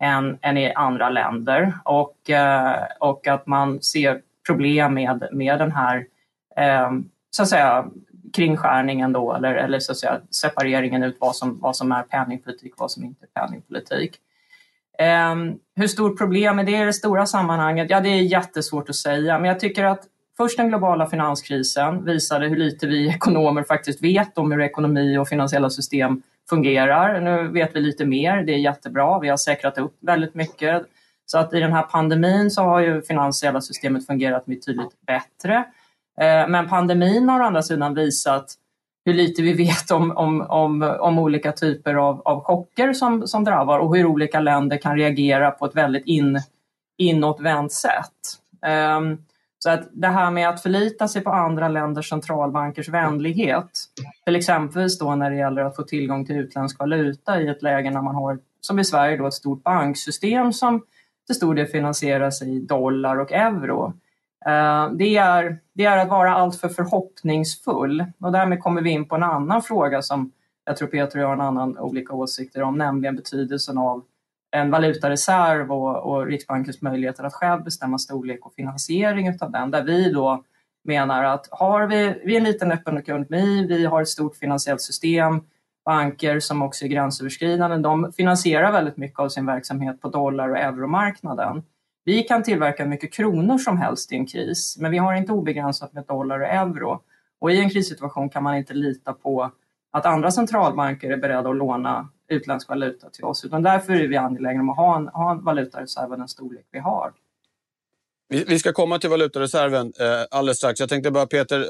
[0.00, 5.72] än, än i andra länder och, eh, och att man ser problem med, med den
[5.72, 6.06] här
[6.56, 6.90] eh,
[7.36, 7.86] så att säga,
[8.32, 12.72] kringskärningen då, eller, eller så att säga, separeringen ut vad som, vad som är penningpolitik
[12.72, 14.16] och vad som inte är penningpolitik.
[15.32, 17.90] Um, hur stort problem är det i det stora sammanhanget?
[17.90, 20.00] Ja, det är jättesvårt att säga, men jag tycker att
[20.36, 25.28] först den globala finanskrisen visade hur lite vi ekonomer faktiskt vet om hur ekonomi och
[25.28, 27.20] finansiella system fungerar.
[27.20, 29.18] Nu vet vi lite mer, det är jättebra.
[29.18, 30.82] Vi har säkrat upp väldigt mycket.
[31.26, 35.64] Så att i den här pandemin så har ju finansiella systemet fungerat betydligt bättre.
[36.22, 38.54] Eh, men pandemin har å andra sidan visat
[39.04, 43.44] hur lite vi vet om, om, om, om olika typer av, av chocker som, som
[43.44, 46.40] drabbar och hur olika länder kan reagera på ett väldigt in,
[46.98, 48.38] inåtvänt sätt.
[48.96, 49.24] Um,
[49.58, 53.70] så att det här med att förlita sig på andra länders centralbankers vänlighet,
[54.24, 57.90] till exempel då när det gäller att få tillgång till utländsk valuta i ett läge
[57.90, 60.82] när man har, som i Sverige, då, ett stort banksystem som
[61.26, 63.92] till stor del finansieras i dollar och euro.
[64.46, 69.14] Eh, det är, det är att vara alltför förhoppningsfull och därmed kommer vi in på
[69.14, 70.32] en annan fråga som
[70.64, 74.04] jag tror Peter och jag har en annan olika åsikter om, nämligen betydelsen av
[74.56, 79.70] en valutareserv och, och Riksbankens möjligheter att själv bestämma storlek och finansiering av den.
[79.70, 80.44] Där vi då
[80.84, 84.80] menar att har vi, vi är en liten öppen ekonomi, vi har ett stort finansiellt
[84.80, 85.40] system,
[85.84, 90.58] banker som också är gränsöverskridande, de finansierar väldigt mycket av sin verksamhet på dollar och
[90.58, 91.62] euromarknaden.
[92.04, 95.92] Vi kan tillverka mycket kronor som helst i en kris, men vi har inte obegränsat
[95.92, 97.02] med dollar och euro.
[97.38, 99.52] Och i en krissituation kan man inte lita på
[99.90, 104.16] att andra centralbanker är beredda att låna utländsk valuta till oss, utan därför är vi
[104.16, 107.12] angelägna om att ha en, ha en valutareserv av den storlek vi har.
[108.28, 110.80] Vi ska komma till valutareserven eh, alldeles strax.
[110.80, 111.66] Jag tänkte bara, Peter, eh,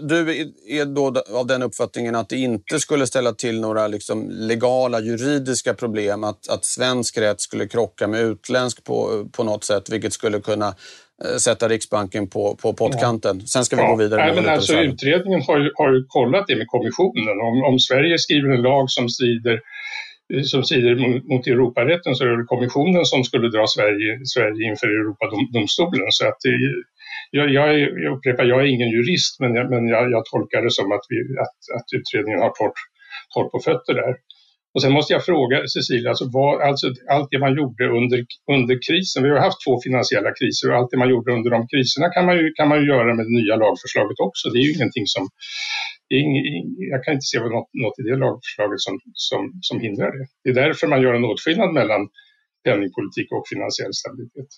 [0.00, 0.30] du
[0.68, 5.74] är då av den uppfattningen att det inte skulle ställa till några liksom legala, juridiska
[5.74, 10.40] problem, att, att svensk rätt skulle krocka med utländsk på, på något sätt, vilket skulle
[10.40, 10.74] kunna
[11.24, 13.46] eh, sätta Riksbanken på, på pottkanten.
[13.46, 13.88] Sen ska vi ja.
[13.88, 14.24] gå vidare.
[14.24, 17.40] Med Nej, men alltså, utredningen har ju, har ju kollat det med kommissionen.
[17.40, 19.60] Om, om Sverige skriver en lag som strider
[20.44, 20.94] som strider
[21.32, 26.06] mot Europarätten så är det kommissionen som skulle dra Sverige, Sverige inför Europadomstolen.
[26.10, 26.54] Så att det,
[27.30, 30.70] jag, jag, jag upprepar, jag är ingen jurist men jag, men jag, jag tolkar det
[30.70, 32.80] som att, vi, att, att utredningen har torrt,
[33.34, 34.14] torrt på fötter där.
[34.76, 38.18] Och sen måste jag fråga Cecilia, alltså, vad, alltså allt det man gjorde under,
[38.56, 41.60] under krisen, vi har haft två finansiella kriser och allt det man gjorde under de
[41.72, 44.44] kriserna kan man ju, kan man ju göra med det nya lagförslaget också.
[44.50, 45.24] Det är ju ingenting som,
[46.92, 48.94] jag kan inte se något, något i det lagförslaget som,
[49.28, 50.24] som, som hindrar det.
[50.44, 52.02] Det är därför man gör en åtskillnad mellan
[52.64, 54.50] penningpolitik och finansiell stabilitet.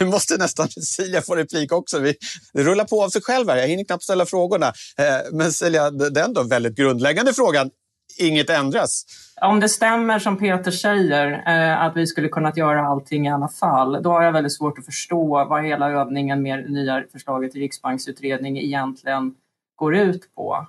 [0.00, 1.98] Nu måste nästan Cecilia få replik också.
[1.98, 2.14] Vi,
[2.54, 3.56] det rullar på av sig själv här.
[3.56, 4.68] Jag hinner knappt ställa frågorna.
[5.02, 7.70] Eh, men Cecilia, den då väldigt grundläggande frågan
[8.18, 9.04] inget ändras.
[9.40, 13.48] Om det stämmer som Peter säger, eh, att vi skulle kunnat göra allting i alla
[13.48, 17.52] fall, då har jag väldigt svårt att förstå vad hela övningen med det nya förslaget
[17.52, 19.34] till riksbanksutredning egentligen
[19.76, 20.66] går ut på.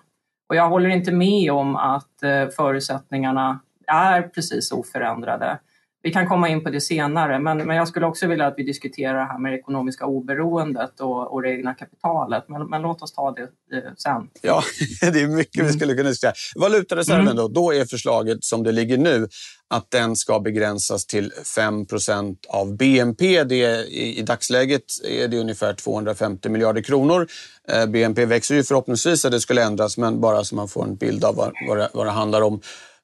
[0.50, 5.60] Och jag håller inte med om att eh, förutsättningarna är precis oförändrade.
[6.04, 8.64] Vi kan komma in på det senare, men, men jag skulle också vilja att vi
[8.64, 12.44] diskuterar det här med det ekonomiska oberoendet och, och det egna kapitalet.
[12.48, 14.30] Men, men låt oss ta det eh, sen.
[14.42, 14.64] Ja,
[15.02, 16.34] det är mycket vi skulle kunna diskutera.
[16.56, 17.36] Valutareserven mm.
[17.36, 19.28] då, då är förslaget som det ligger nu
[19.70, 23.44] att den ska begränsas till 5% av BNP.
[23.44, 27.28] Det är, i, I dagsläget är det ungefär 250 miljarder kronor.
[27.70, 30.96] Eh, BNP växer ju förhoppningsvis att det skulle ändras, men bara så man får en
[30.96, 32.62] bild av vad, vad, det, vad det handlar om.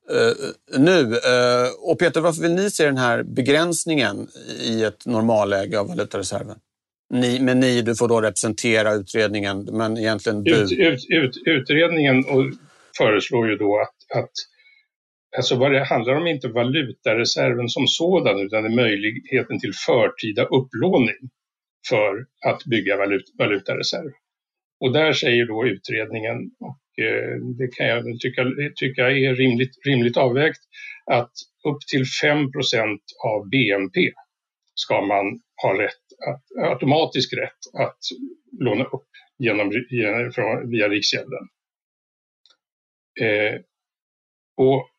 [0.10, 1.02] Eh, nu.
[1.02, 4.28] Eh, och Peter, varför vill ni se den här begränsningen
[4.62, 6.58] i ett normalläge av valutareserven?
[7.14, 10.64] Ni, men ni, du får då representera utredningen, men egentligen du.
[10.64, 12.24] Ut, ut, ut, utredningen
[12.98, 14.32] föreslår ju då att, att
[15.38, 19.74] alltså vad det handlar om är inte valutareserven som sådan, utan det är möjligheten till
[19.86, 21.30] förtida upplåning
[21.90, 24.12] för att bygga valut, valutareserv.
[24.80, 30.18] Och där säger då utredningen, och Eh, det kan jag tycka, tycka är rimligt, rimligt
[30.18, 30.60] avvägt,
[31.06, 31.32] att
[31.68, 34.12] upp till 5% av BNP
[34.76, 35.26] ska man
[35.62, 38.00] ha rätt att, automatisk rätt att
[38.60, 39.70] låna upp genom,
[40.72, 41.48] via Riksgälden.
[43.22, 43.60] Eh,
[44.58, 44.90] och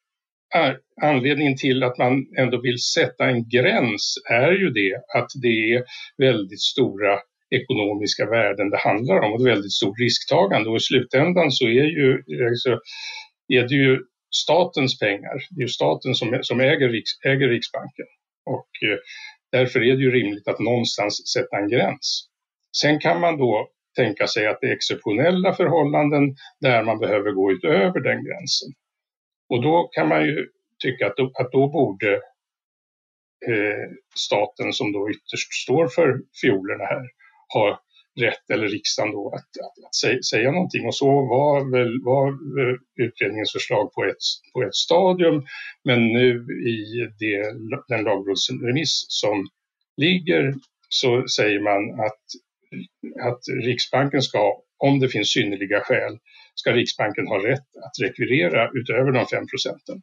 [1.03, 5.85] anledningen till att man ändå vill sätta en gräns är ju det att det är
[6.19, 7.21] väldigt stora
[7.55, 11.85] ekonomiska värden det handlar om och ett väldigt stort risktagande och i slutändan så är,
[11.99, 12.23] ju,
[12.57, 12.71] så
[13.49, 13.99] är det ju
[14.35, 18.07] statens pengar, det är ju staten som, som äger, Riks, äger Riksbanken
[18.47, 18.99] och eh,
[19.53, 22.29] därför är det ju rimligt att någonstans sätta en gräns.
[22.81, 27.53] Sen kan man då tänka sig att det är exceptionella förhållanden där man behöver gå
[27.53, 28.69] utöver den gränsen.
[29.49, 30.49] Och då kan man ju
[30.83, 32.13] tycka att då, att då borde
[33.49, 37.05] eh, staten som då ytterst står för fiolerna här
[37.55, 37.79] har
[38.21, 40.87] rätt, eller riksdagen då, att, att, att säga, säga någonting.
[40.87, 42.39] Och så var väl var
[43.05, 45.47] utredningens förslag på ett, på ett stadium,
[45.85, 47.55] men nu i det,
[47.89, 49.49] den lagrådsremiss som
[49.97, 50.55] ligger
[50.89, 52.23] så säger man att,
[53.29, 56.19] att Riksbanken ska, om det finns synnerliga skäl,
[56.55, 60.03] ska Riksbanken ha rätt att rekvirera utöver de 5 procenten.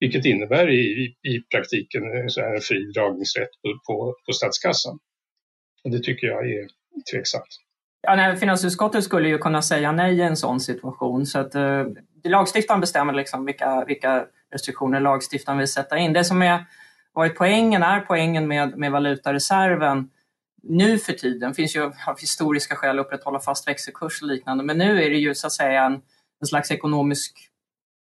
[0.00, 4.98] Vilket innebär i, i praktiken en fri dragningsrätt på, på, på statskassan.
[5.86, 6.68] Och det tycker jag är
[7.12, 7.60] tveksamt.
[8.02, 11.26] Ja, nej, finansutskottet skulle ju kunna säga nej i en sån situation.
[11.26, 11.84] Så att, eh,
[12.24, 16.12] lagstiftaren bestämmer liksom vilka, vilka restriktioner lagstiftaren vill sätta in.
[16.12, 16.64] Det som är
[17.12, 20.10] varit poängen är poängen med, med valutareserven
[20.62, 24.78] nu för tiden finns ju av historiska skäl att upprätthålla fast växelkurs och liknande, men
[24.78, 25.92] nu är det ju så att säga en,
[26.40, 27.50] en slags ekonomisk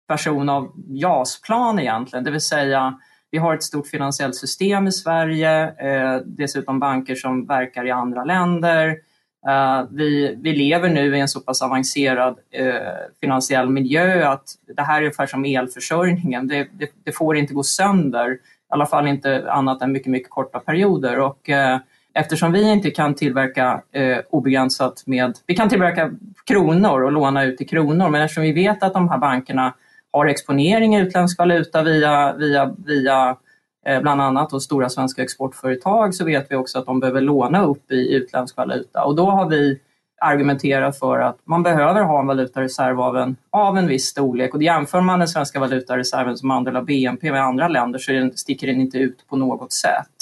[0.07, 2.99] version av JAS-plan egentligen, det vill säga
[3.31, 8.23] vi har ett stort finansiellt system i Sverige, eh, dessutom banker som verkar i andra
[8.23, 8.97] länder.
[9.47, 12.75] Eh, vi, vi lever nu i en så pass avancerad eh,
[13.21, 14.43] finansiell miljö att
[14.75, 16.47] det här är ungefär som elförsörjningen.
[16.47, 18.37] Det, det, det, får inte gå sönder, i
[18.69, 21.19] alla fall inte annat än mycket, mycket korta perioder.
[21.19, 21.79] Och, eh,
[22.13, 25.37] eftersom vi inte kan tillverka eh, obegränsat med...
[25.47, 26.11] Vi kan tillverka
[26.45, 29.73] kronor och låna ut i kronor, men eftersom vi vet att de här bankerna
[30.19, 33.37] har exponering i utländsk valuta via, via, via
[33.85, 37.63] eh, bland annat och stora svenska exportföretag så vet vi också att de behöver låna
[37.63, 39.79] upp i utländsk valuta och då har vi
[40.21, 44.63] argumenterat för att man behöver ha en valutareserv av en, av en viss storlek och
[44.63, 48.67] jämför man den svenska valutareserven som andel av BNP med andra länder så den, sticker
[48.67, 50.15] den inte ut på något sätt.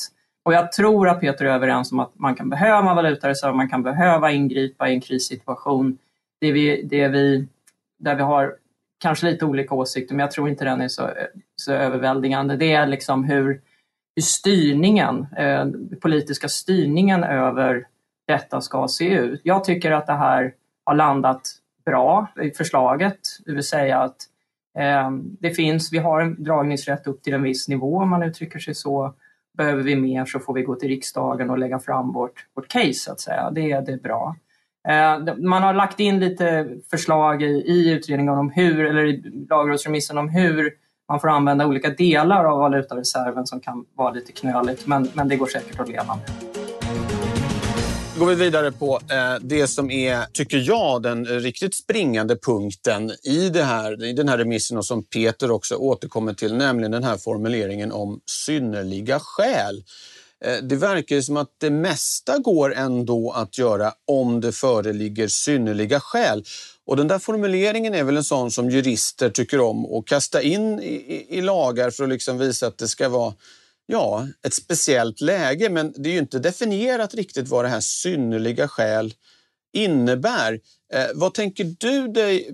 [0.46, 3.84] Och jag tror att Peter är överens om att man kan behöva valutareserv, man kan
[3.84, 5.98] behöva ingripa i en krissituation.
[6.42, 7.48] Det vi, det vi,
[8.00, 8.56] där vi har
[9.04, 11.10] kanske lite olika åsikter, men jag tror inte den är så,
[11.56, 12.56] så överväldigande.
[12.56, 13.62] Det är liksom hur,
[14.16, 15.66] hur styrningen, eh,
[16.02, 17.88] politiska styrningen över
[18.28, 19.42] detta ska se ut.
[19.44, 20.54] Jag tycker att det här
[20.86, 21.42] har landat
[21.86, 24.18] bra i förslaget, det vill säga att
[24.78, 28.60] eh, det finns, vi har en dragningsrätt upp till en viss nivå om man uttrycker
[28.60, 29.13] sig så.
[29.58, 32.94] Behöver vi mer så får vi gå till riksdagen och lägga fram vårt, vårt case
[32.94, 33.52] så att säga.
[33.52, 34.36] Det, det är bra.
[34.89, 40.17] Eh, man har lagt in lite förslag i, i utredningen om hur, eller i lagrådsremissen
[40.17, 40.72] om hur
[41.10, 45.36] man får använda olika delar av valutareserven som kan vara lite knöligt, men, men det
[45.36, 46.54] går säkert att leva med.
[48.13, 53.12] Då går vi vidare på eh, det som är, tycker jag, den riktigt springande punkten
[53.24, 57.04] i, det här, i den här remissen och som Peter också återkommer till, nämligen den
[57.04, 59.84] här formuleringen om synnerliga skäl.
[60.44, 66.00] Eh, det verkar som att det mesta går ändå att göra om det föreligger synnerliga
[66.00, 66.44] skäl.
[66.86, 70.80] Och den där formuleringen är väl en sån som jurister tycker om att kasta in
[70.80, 73.34] i, i, i lagar för att liksom visa att det ska vara
[73.86, 75.70] ja, ett speciellt läge.
[75.70, 79.14] Men det är ju inte definierat riktigt vad det här synnerliga skäl
[79.74, 80.60] innebär.
[80.94, 82.50] Eh, vad tänker du dig,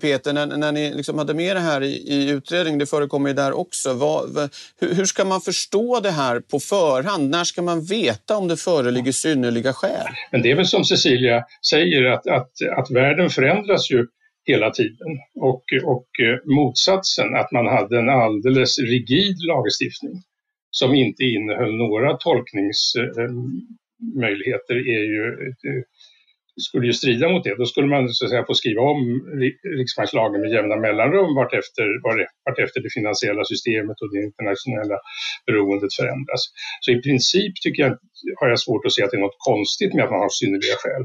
[0.00, 2.78] Peter, när, när ni liksom hade med det här i, i utredningen?
[2.78, 3.94] Det förekommer ju där också.
[3.94, 7.30] Vad, vad, hur, hur, ska man förstå det här på förhand?
[7.30, 10.06] När ska man veta om det föreligger synnerliga skäl?
[10.32, 14.06] Men det är väl som Cecilia säger, att, att, att världen förändras ju
[14.44, 15.18] hela tiden.
[15.34, 20.22] Och, och eh, motsatsen, att man hade en alldeles rigid lagstiftning
[20.70, 25.82] som inte innehöll några tolkningsmöjligheter, eh, är ju eh,
[26.68, 27.54] skulle ju strida mot det.
[27.62, 29.00] Då skulle man så att säga få skriva om
[29.78, 31.86] riksbankslagen med jämna mellanrum vartefter,
[32.46, 34.98] vartefter det finansiella systemet och det internationella
[35.46, 36.42] beroendet förändras.
[36.80, 37.92] Så i princip tycker jag,
[38.40, 40.76] har jag svårt att se att det är något konstigt med att man har synnerliga
[40.82, 41.04] skäl.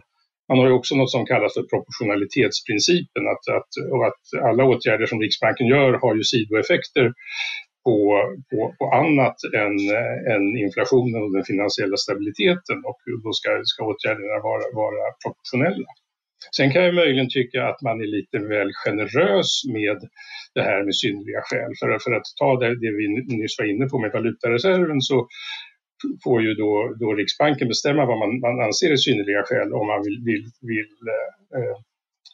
[0.49, 5.05] Man har ju också något som kallas för proportionalitetsprincipen, att, att, och att alla åtgärder
[5.05, 7.13] som Riksbanken gör har ju sidoeffekter
[7.87, 7.99] på,
[8.49, 13.79] på, på annat än, eh, än inflationen och den finansiella stabiliteten och då ska, ska
[13.91, 15.89] åtgärderna vara, vara proportionella.
[16.57, 19.97] Sen kan jag möjligen tycka att man är lite väl generös med
[20.55, 21.71] det här med synliga skäl.
[21.79, 23.05] För, för att ta det, det vi
[23.37, 25.27] nyss var inne på med valutareserven så
[26.23, 30.01] får ju då, då Riksbanken bestämma vad man, man anser är synnerliga skäl om man
[30.05, 31.77] vill, vill, vill eh, eh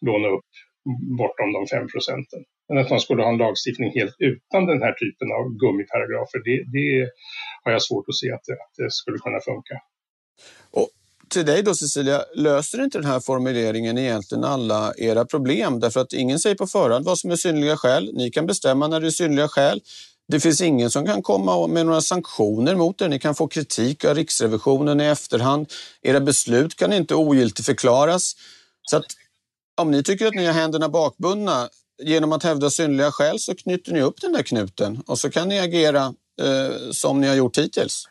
[0.01, 0.49] låna upp
[1.17, 2.43] bortom de 5 procenten.
[2.73, 6.57] Men att man skulle ha en lagstiftning helt utan den här typen av gummiparagrafer, det,
[6.77, 7.09] det
[7.63, 9.75] har jag svårt att se att det, att det skulle kunna funka.
[10.71, 10.89] Och
[11.29, 15.79] till dig då Cecilia, löser inte den här formuleringen egentligen alla era problem?
[15.79, 18.11] Därför att ingen säger på förhand vad som är synliga skäl.
[18.13, 19.81] Ni kan bestämma när det är synliga skäl.
[20.27, 23.09] Det finns ingen som kan komma med några sanktioner mot er.
[23.09, 25.71] Ni kan få kritik av Riksrevisionen i efterhand.
[26.01, 28.35] Era beslut kan inte ogiltigförklaras.
[28.81, 29.05] Så att
[29.81, 31.69] om ni tycker att ni har händerna bakbundna
[32.03, 35.47] genom att hävda synliga skäl så knyter ni upp den där knuten och så kan
[35.47, 36.05] ni agera
[36.41, 38.07] eh, som ni har gjort hittills.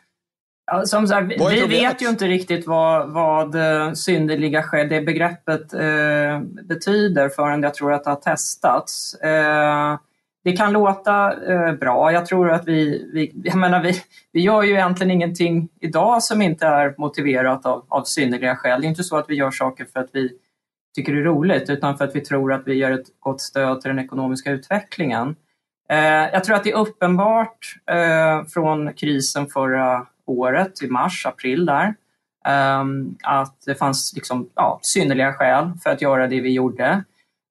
[0.66, 5.74] Ja, som sagt, vi vet ju inte riktigt vad, vad eh, synnerliga skäl, det begreppet
[5.74, 9.14] eh, betyder förrän jag tror att det har testats.
[9.14, 9.98] Eh,
[10.44, 12.12] det kan låta eh, bra.
[12.12, 14.02] Jag tror att vi, vi, jag menar, vi,
[14.32, 18.80] vi gör ju egentligen ingenting idag som inte är motiverat av, av synnerliga skäl.
[18.80, 20.32] Det är inte så att vi gör saker för att vi
[20.94, 23.88] tycker är roligt utan för att vi tror att vi ger ett gott stöd till
[23.88, 25.36] den ekonomiska utvecklingen.
[25.88, 31.66] Eh, jag tror att det är uppenbart eh, från krisen förra året, i mars, april
[31.66, 31.94] där,
[32.46, 37.04] ehm, att det fanns liksom, ja, synnerliga skäl för att göra det vi gjorde.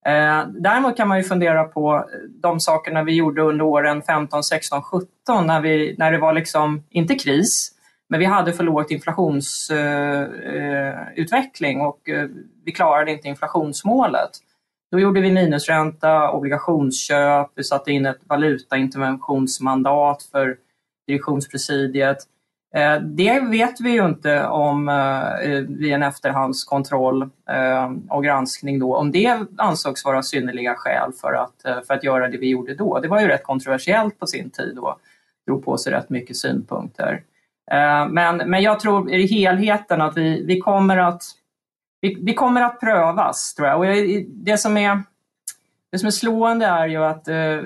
[0.05, 2.09] Eh, däremot kan man ju fundera på
[2.41, 5.07] de sakerna vi gjorde under åren 15, 16, 17
[5.47, 7.71] när, vi, när det var liksom, inte kris,
[8.11, 12.29] men vi hade för lågt inflationsutveckling eh, eh och eh,
[12.65, 14.29] vi klarade inte inflationsmålet.
[14.91, 20.57] Då gjorde vi minusränta, obligationsköp, vi satte in ett valutainterventionsmandat för
[21.07, 22.17] direktionspresidiet.
[22.75, 25.23] Eh, det vet vi ju inte om eh,
[25.67, 27.29] vid en efterhandskontroll
[28.09, 32.37] och granskning då, om det ansågs vara synnerliga skäl för att, för att göra det
[32.37, 32.99] vi gjorde då.
[32.99, 34.99] Det var ju rätt kontroversiellt på sin tid och
[35.47, 37.23] drog på sig rätt mycket synpunkter.
[37.71, 41.23] Eh, men, men jag tror i helheten att vi, vi, kommer, att,
[42.01, 43.79] vi, vi kommer att prövas, tror jag.
[43.79, 43.85] Och
[44.27, 45.01] det, som är,
[45.91, 47.59] det som är slående är ju att eh,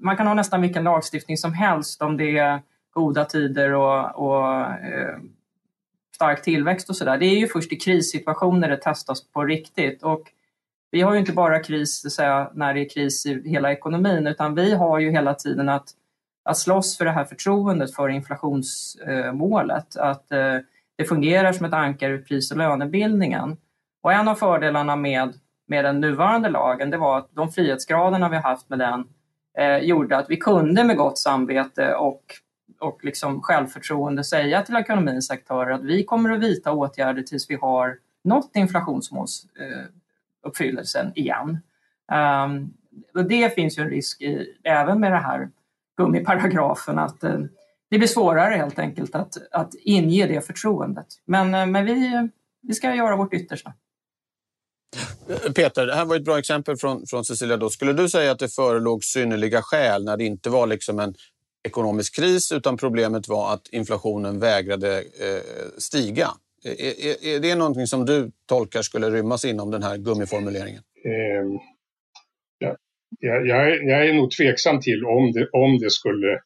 [0.00, 4.60] man kan ha nästan vilken lagstiftning som helst om det är goda tider och, och
[4.60, 5.18] eh,
[6.14, 7.18] stark tillväxt och sådär.
[7.18, 10.02] Det är ju först i krissituationer det testas på riktigt.
[10.02, 10.22] Och
[10.90, 14.54] vi har ju inte bara kris säga, när det är kris i hela ekonomin utan
[14.54, 15.88] vi har ju hela tiden att
[16.42, 19.96] att slåss för det här förtroendet för inflationsmålet.
[19.96, 20.58] Att eh,
[20.96, 23.56] det fungerar som ett ankare i pris och lönebildningen.
[24.02, 25.32] Och en av fördelarna med,
[25.66, 29.04] med den nuvarande lagen det var att de frihetsgraderna vi haft med den
[29.58, 32.22] eh, gjorde att vi kunde med gott samvete och,
[32.80, 37.54] och liksom självförtroende säga till ekonomins aktörer att vi kommer att vidta åtgärder tills vi
[37.54, 41.58] har nått inflationsmålsuppfyllelsen eh, igen.
[42.44, 42.74] Um,
[43.14, 45.50] och det finns ju en risk i, även med det här
[46.02, 47.38] gummiparagrafen att eh,
[47.90, 51.06] det blir svårare helt enkelt att, att inge det förtroendet.
[51.26, 52.28] Men, eh, men vi,
[52.62, 53.72] vi ska göra vårt yttersta.
[55.54, 57.56] Peter, det här var ett bra exempel från, från Cecilia.
[57.56, 57.70] Då.
[57.70, 61.14] Skulle du säga att det förelåg synnerliga skäl när det inte var liksom en
[61.68, 65.42] ekonomisk kris utan problemet var att inflationen vägrade eh,
[65.78, 66.28] stiga?
[66.64, 70.82] Är, är, är, det någonting som du tolkar skulle rymmas inom den här gummiformuleringen?
[71.04, 71.60] Eh,
[73.18, 76.38] jag, jag, är, jag är nog tveksam till om det, om det skulle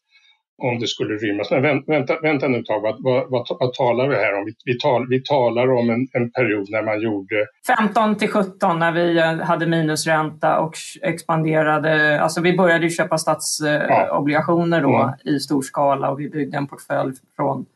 [0.62, 1.50] om det skulle rymmas.
[1.50, 4.44] Men vänta, vänta, vänta nu ett tag, vad, vad, vad, vad, talar vi här om?
[4.44, 7.46] Vi, vi, tal, vi talar om en, en, period när man gjorde...
[7.66, 12.20] 15 till 17 när vi eh, hade minusränta och expanderade.
[12.20, 15.14] Alltså vi började köpa statsobligationer då mm.
[15.24, 17.66] i stor skala och vi byggde en portfölj från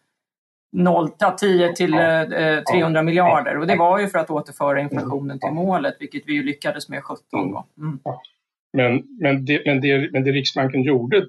[0.72, 1.08] 0,
[1.40, 2.22] 10 till ja.
[2.22, 3.02] eh, 300 ja.
[3.02, 3.58] miljarder.
[3.58, 7.22] Och det var ju för att återföra inflationen till målet, vilket vi lyckades med 17.
[7.30, 7.66] Då.
[7.78, 7.98] Mm.
[8.72, 11.26] Men, men, det, men, det, men det Riksbanken gjorde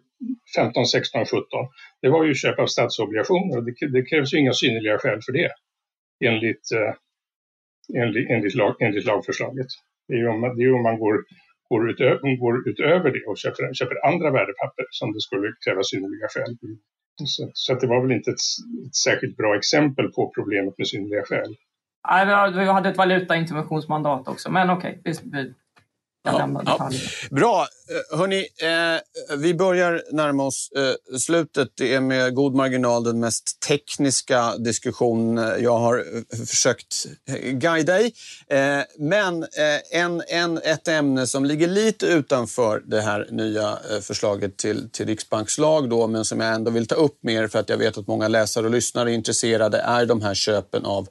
[0.55, 1.43] 15, 16, 17,
[2.01, 5.33] det var ju köp av statsobligationer och det, det krävs ju inga synnerliga skäl för
[5.33, 5.49] det
[6.25, 6.93] enligt, eh,
[8.01, 9.67] enligt, enligt, lag, enligt lagförslaget.
[10.07, 11.15] Det är ju om, det är om man går,
[11.69, 16.27] går, utöver, går utöver det och köper, köper andra värdepapper som det skulle kräva synnerliga
[16.27, 16.57] skäl.
[17.25, 18.45] Så, så det var väl inte ett,
[18.87, 21.55] ett, särskilt bra exempel på problemet med synnerliga skäl.
[22.09, 25.53] Nej, vi hade ett valutainterventionsmandat också, men okej, okay.
[26.23, 26.89] Ja, ja.
[27.31, 27.67] Bra.
[27.89, 31.69] Eh, hörni, eh, vi börjar närma oss eh, slutet.
[31.77, 38.01] Det är med god marginal den mest tekniska diskussion jag har eh, försökt eh, guida
[38.01, 38.13] i.
[38.49, 39.45] Eh, men
[39.91, 45.89] en, en, ett ämne som ligger lite utanför det här nya förslaget till, till riksbankslag
[45.89, 48.27] då, men som jag ändå vill ta upp mer för att jag vet att många
[48.27, 51.07] läsare och lyssnare är intresserade, är de här köpen av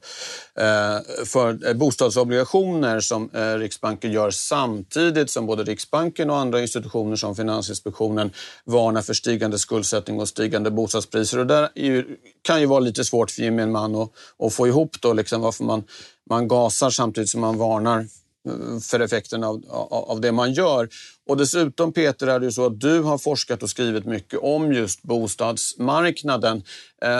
[1.25, 8.31] för bostadsobligationer som Riksbanken gör samtidigt samtidigt som både Riksbanken och andra institutioner som Finansinspektionen
[8.65, 11.39] varnar för stigande skuldsättning och stigande bostadspriser.
[11.39, 14.97] Och där ju, kan ju vara lite svårt för gemene man att, att få ihop
[15.01, 15.85] då liksom varför man,
[16.31, 18.01] man gasar samtidigt som man varnar
[18.47, 20.89] eh, för effekten av, av det man gör.
[21.31, 24.73] Och dessutom Peter är det ju så att du har forskat och skrivit mycket om
[24.73, 26.63] just bostadsmarknaden.
[27.05, 27.11] Eh,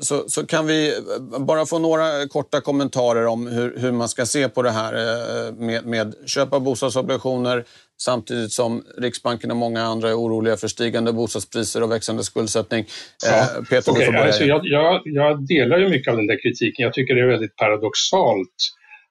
[0.00, 0.92] så, så kan vi
[1.38, 5.52] bara få några korta kommentarer om hur, hur man ska se på det här eh,
[5.54, 7.64] med, med köp av bostadsobligationer
[8.00, 12.80] samtidigt som Riksbanken och många andra är oroliga för stigande bostadspriser och växande skuldsättning.
[12.80, 13.62] Eh, ja.
[13.70, 14.00] Peter, okay.
[14.00, 14.24] du får börja.
[14.24, 16.84] Alltså jag, jag, jag delar ju mycket av den där kritiken.
[16.84, 18.56] Jag tycker det är väldigt paradoxalt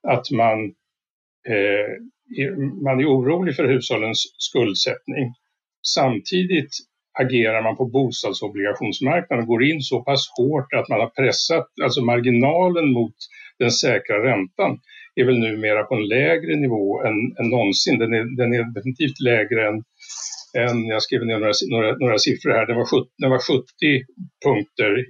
[0.07, 0.66] att man
[1.49, 2.19] eh,
[2.84, 5.34] man är orolig för hushållens skuldsättning.
[5.88, 6.72] Samtidigt
[7.20, 12.02] agerar man på bostadsobligationsmarknaden och går in så pass hårt att man har pressat, alltså
[12.02, 13.16] marginalen mot
[13.60, 14.80] den säkra räntan
[15.16, 18.00] är väl numera på en lägre nivå än, än någonsin.
[18.00, 19.84] Den är, den är definitivt lägre än,
[20.58, 23.66] än, jag skrev ner några, några, några siffror här, den var 70, den var 70
[24.46, 25.06] punkter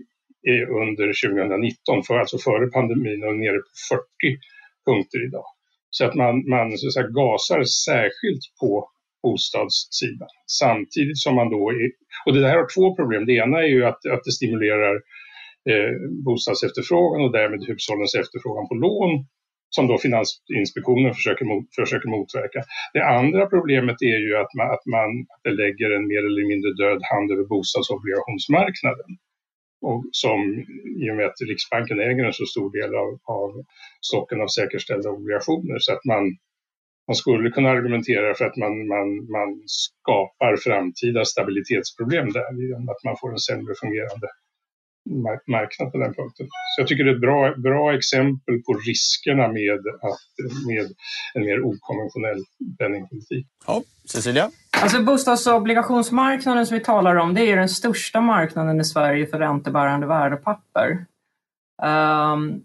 [0.81, 4.39] under 2019, för, alltså före pandemin och nere på 40
[4.85, 5.45] punkter idag.
[5.89, 8.89] Så att man, man så att säga, gasar särskilt på
[9.23, 10.29] bostadssidan.
[10.59, 11.91] Samtidigt som man då, är,
[12.25, 13.25] och det här har två problem.
[13.25, 14.95] Det ena är ju att, att det stimulerar
[15.71, 15.93] eh,
[16.25, 19.25] bostadsefterfrågan och därmed hushållens efterfrågan på lån
[19.69, 22.59] som då Finansinspektionen försöker, mot, försöker motverka.
[22.93, 25.09] Det andra problemet är ju att man, att man
[25.61, 29.09] lägger en mer eller mindre död hand över bostadsobligationsmarknaden.
[29.81, 30.39] Och som
[31.03, 33.65] i och med att Riksbanken äger en så stor del av, av
[34.01, 36.37] stocken av säkerställda obligationer så att man
[37.09, 39.07] man skulle kunna argumentera för att man, man,
[39.37, 44.27] man skapar framtida stabilitetsproblem där genom att man får en sämre fungerande
[45.47, 46.47] marknad på den punkten.
[46.71, 50.33] Så jag tycker det är ett bra, bra exempel på riskerna med, att,
[50.67, 50.87] med
[51.33, 52.41] en mer okonventionell
[52.79, 53.45] penningpolitik.
[53.67, 54.51] Ja, Cecilia?
[54.81, 60.07] Alltså bostadsobligationsmarknaden som vi talar om, det är den största marknaden i Sverige för räntebärande
[60.07, 61.05] värdepapper.
[61.81, 62.63] Um,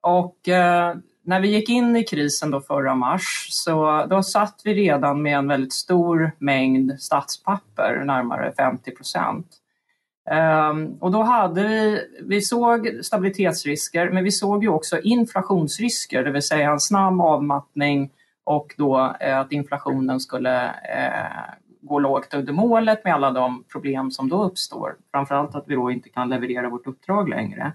[0.00, 4.74] och uh, när vi gick in i krisen då förra mars så då satt vi
[4.74, 9.46] redan med en väldigt stor mängd statspapper, närmare 50 procent.
[10.70, 16.30] Um, och då hade vi, vi såg stabilitetsrisker men vi såg ju också inflationsrisker, det
[16.30, 18.10] vill säga en snabb avmattning
[18.44, 24.10] och då eh, att inflationen skulle eh, gå lågt under målet med alla de problem
[24.10, 24.96] som då uppstår.
[25.10, 27.72] Framförallt att vi då inte kan leverera vårt uppdrag längre.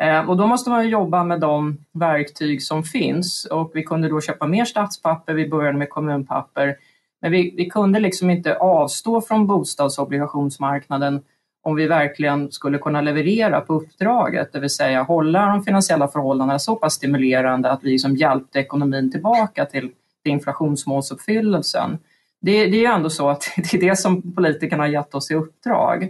[0.00, 4.20] Eh, och då måste man jobba med de verktyg som finns och vi kunde då
[4.20, 6.76] köpa mer statspapper, vi började med kommunpapper.
[7.20, 11.22] Men vi, vi kunde liksom inte avstå från bostadsobligationsmarknaden
[11.66, 16.58] om vi verkligen skulle kunna leverera på uppdraget, det vill säga hålla de finansiella förhållandena
[16.58, 19.90] så pass stimulerande att vi liksom hjälpte ekonomin tillbaka till,
[20.22, 21.98] till inflationsmålsuppfyllelsen.
[22.40, 25.30] Det, det är ju ändå så att det är det som politikerna har gett oss
[25.30, 26.08] i uppdrag.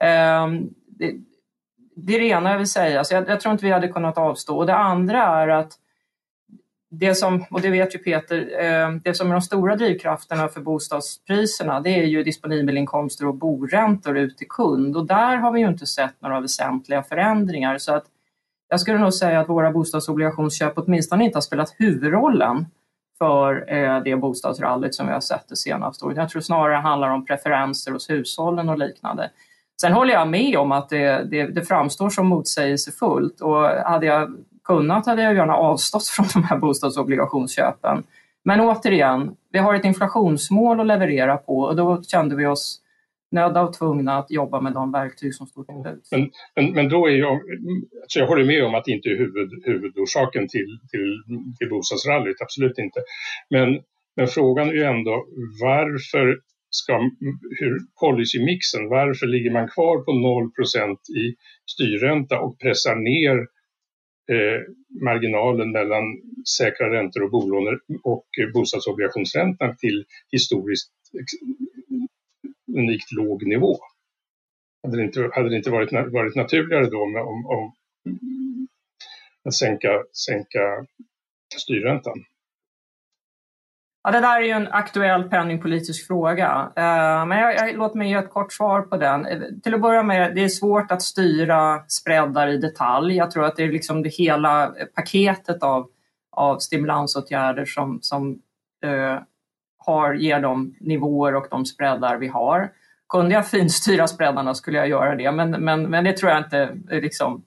[0.00, 1.14] Ehm, det,
[1.96, 4.18] det är det ena jag vill säga, så jag, jag, tror inte vi hade kunnat
[4.18, 4.58] avstå.
[4.58, 5.72] Och det andra är att
[6.94, 10.60] det som, och det vet ju Peter, eh, det som är de stora drivkrafterna för
[10.60, 15.68] bostadspriserna det är ju disponibelinkomster och boräntor ut till kund och där har vi ju
[15.68, 18.04] inte sett några väsentliga förändringar så att
[18.68, 22.66] jag skulle nog säga att våra bostadsobligationsköp åtminstone inte har spelat huvudrollen
[23.18, 26.16] för eh, det bostadsrallyt som vi har sett det senaste året.
[26.16, 29.30] Jag tror snarare det handlar om preferenser hos hushållen och liknande.
[29.80, 34.36] Sen håller jag med om att det, det, det framstår som motsägelsefullt och hade jag
[34.72, 38.02] kunnat hade jag gärna avstått från de här bostadsobligationsköpen.
[38.44, 42.78] Men återigen, vi har ett inflationsmål att leverera på och då kände vi oss
[43.30, 46.12] nödda och tvungna att jobba med de verktyg som stod till buds.
[46.12, 47.32] Men, men, men, då är jag,
[48.02, 51.22] alltså jag håller med om att det inte är huvud, huvudorsaken till, till,
[51.58, 53.00] till bostadsrallyt, absolut inte.
[53.50, 53.80] Men,
[54.16, 55.26] men frågan är ju ändå
[55.62, 56.38] varför
[56.70, 56.92] ska,
[57.60, 61.34] hur policymixen, varför ligger man kvar på 0% i
[61.72, 63.46] styrränta och pressar ner
[64.30, 64.60] eh,
[65.02, 66.04] marginalen mellan
[66.58, 70.92] säkra räntor och bolåner och eh, bostadsobligationsräntan till historiskt
[72.76, 73.78] unikt låg nivå.
[74.82, 77.72] Hade det inte, hade det inte varit, varit naturligare då med, om, om
[79.44, 80.86] att sänka, sänka
[81.58, 82.24] styrräntan?
[84.04, 88.08] Ja, det där är ju en aktuell penningpolitisk fråga, eh, men jag, jag, låt mig
[88.08, 89.26] ge ett kort svar på den.
[89.26, 93.16] Eh, till att börja med, det är svårt att styra spreadar i detalj.
[93.16, 95.88] Jag tror att det är liksom det hela paketet av,
[96.30, 98.38] av stimulansåtgärder som, som
[98.84, 99.18] eh,
[99.78, 102.70] har, ger de nivåer och de spreadar vi har.
[103.08, 106.78] Kunde jag finstyra spreadarna skulle jag göra det, men, men, men det tror jag inte
[106.90, 107.42] eh, liksom,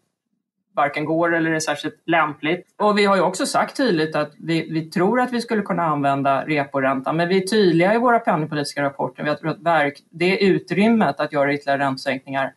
[0.76, 2.68] varken går eller är särskilt lämpligt.
[2.78, 5.84] Och vi har ju också sagt tydligt att vi, vi tror att vi skulle kunna
[5.84, 9.24] använda reporäntan, men vi är tydliga i våra penningpolitiska rapporter.
[9.24, 12.54] Vi tror att verk, det utrymmet att göra ytterligare räntesänkningar,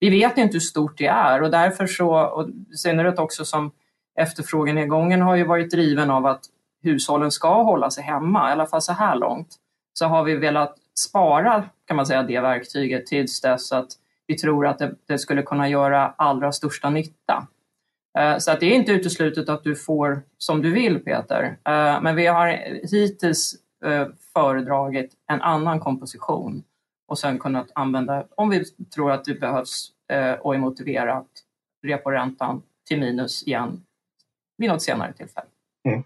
[0.00, 3.70] vi vet inte hur stort det är och därför så, och i synnerhet också som
[4.18, 6.40] efterfrågenedgången har ju varit driven av att
[6.82, 9.48] hushållen ska hålla sig hemma, i alla fall så här långt,
[9.92, 10.74] så har vi velat
[11.08, 13.88] spara kan man säga det verktyget tills dess att
[14.26, 17.46] vi tror att det, det skulle kunna göra allra största nytta.
[18.18, 21.44] Eh, så att det är inte uteslutet att du får som du vill Peter.
[21.44, 22.48] Eh, men vi har
[22.92, 23.54] hittills
[23.84, 26.64] eh, föredragit en annan komposition
[27.08, 29.92] och sen kunnat använda, om vi tror att det behövs
[30.40, 31.26] och är motiverat,
[31.86, 33.84] reporäntan till minus igen
[34.58, 35.46] vid något senare tillfälle.
[35.88, 36.02] Mm.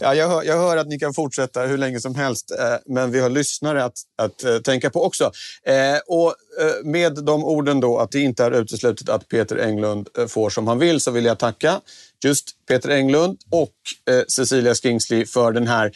[0.00, 3.10] Ja, jag, hör, jag hör att ni kan fortsätta hur länge som helst, eh, men
[3.10, 5.32] vi har lyssnare att, att eh, tänka på också.
[5.66, 10.08] Eh, och eh, med de orden då att det inte är uteslutet att Peter Englund
[10.18, 11.80] eh, får som han vill så vill jag tacka
[12.24, 13.74] just Peter Englund och
[14.14, 15.92] eh, Cecilia Skingsley för den här Eh,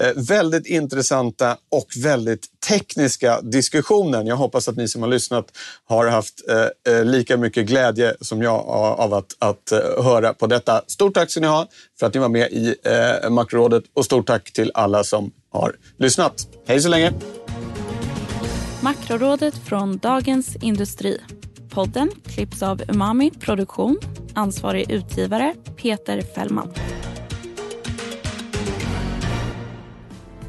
[0.00, 4.26] Eh, väldigt intressanta och väldigt tekniska diskussionen.
[4.26, 5.46] Jag hoppas att ni som har lyssnat
[5.84, 10.46] har haft eh, eh lika mycket glädje som jag av att, att eh, höra på
[10.46, 10.82] detta.
[10.86, 14.26] Stort tack ska ni ha för att ni var med i eh, Makrorådet och stort
[14.26, 16.48] tack till alla som har lyssnat.
[16.66, 17.12] Hej så länge!
[18.82, 21.20] Makrorådet från Dagens Industri.
[21.70, 23.98] Podden klipps av Umami Produktion.
[24.34, 26.72] Ansvarig utgivare Peter Fällman.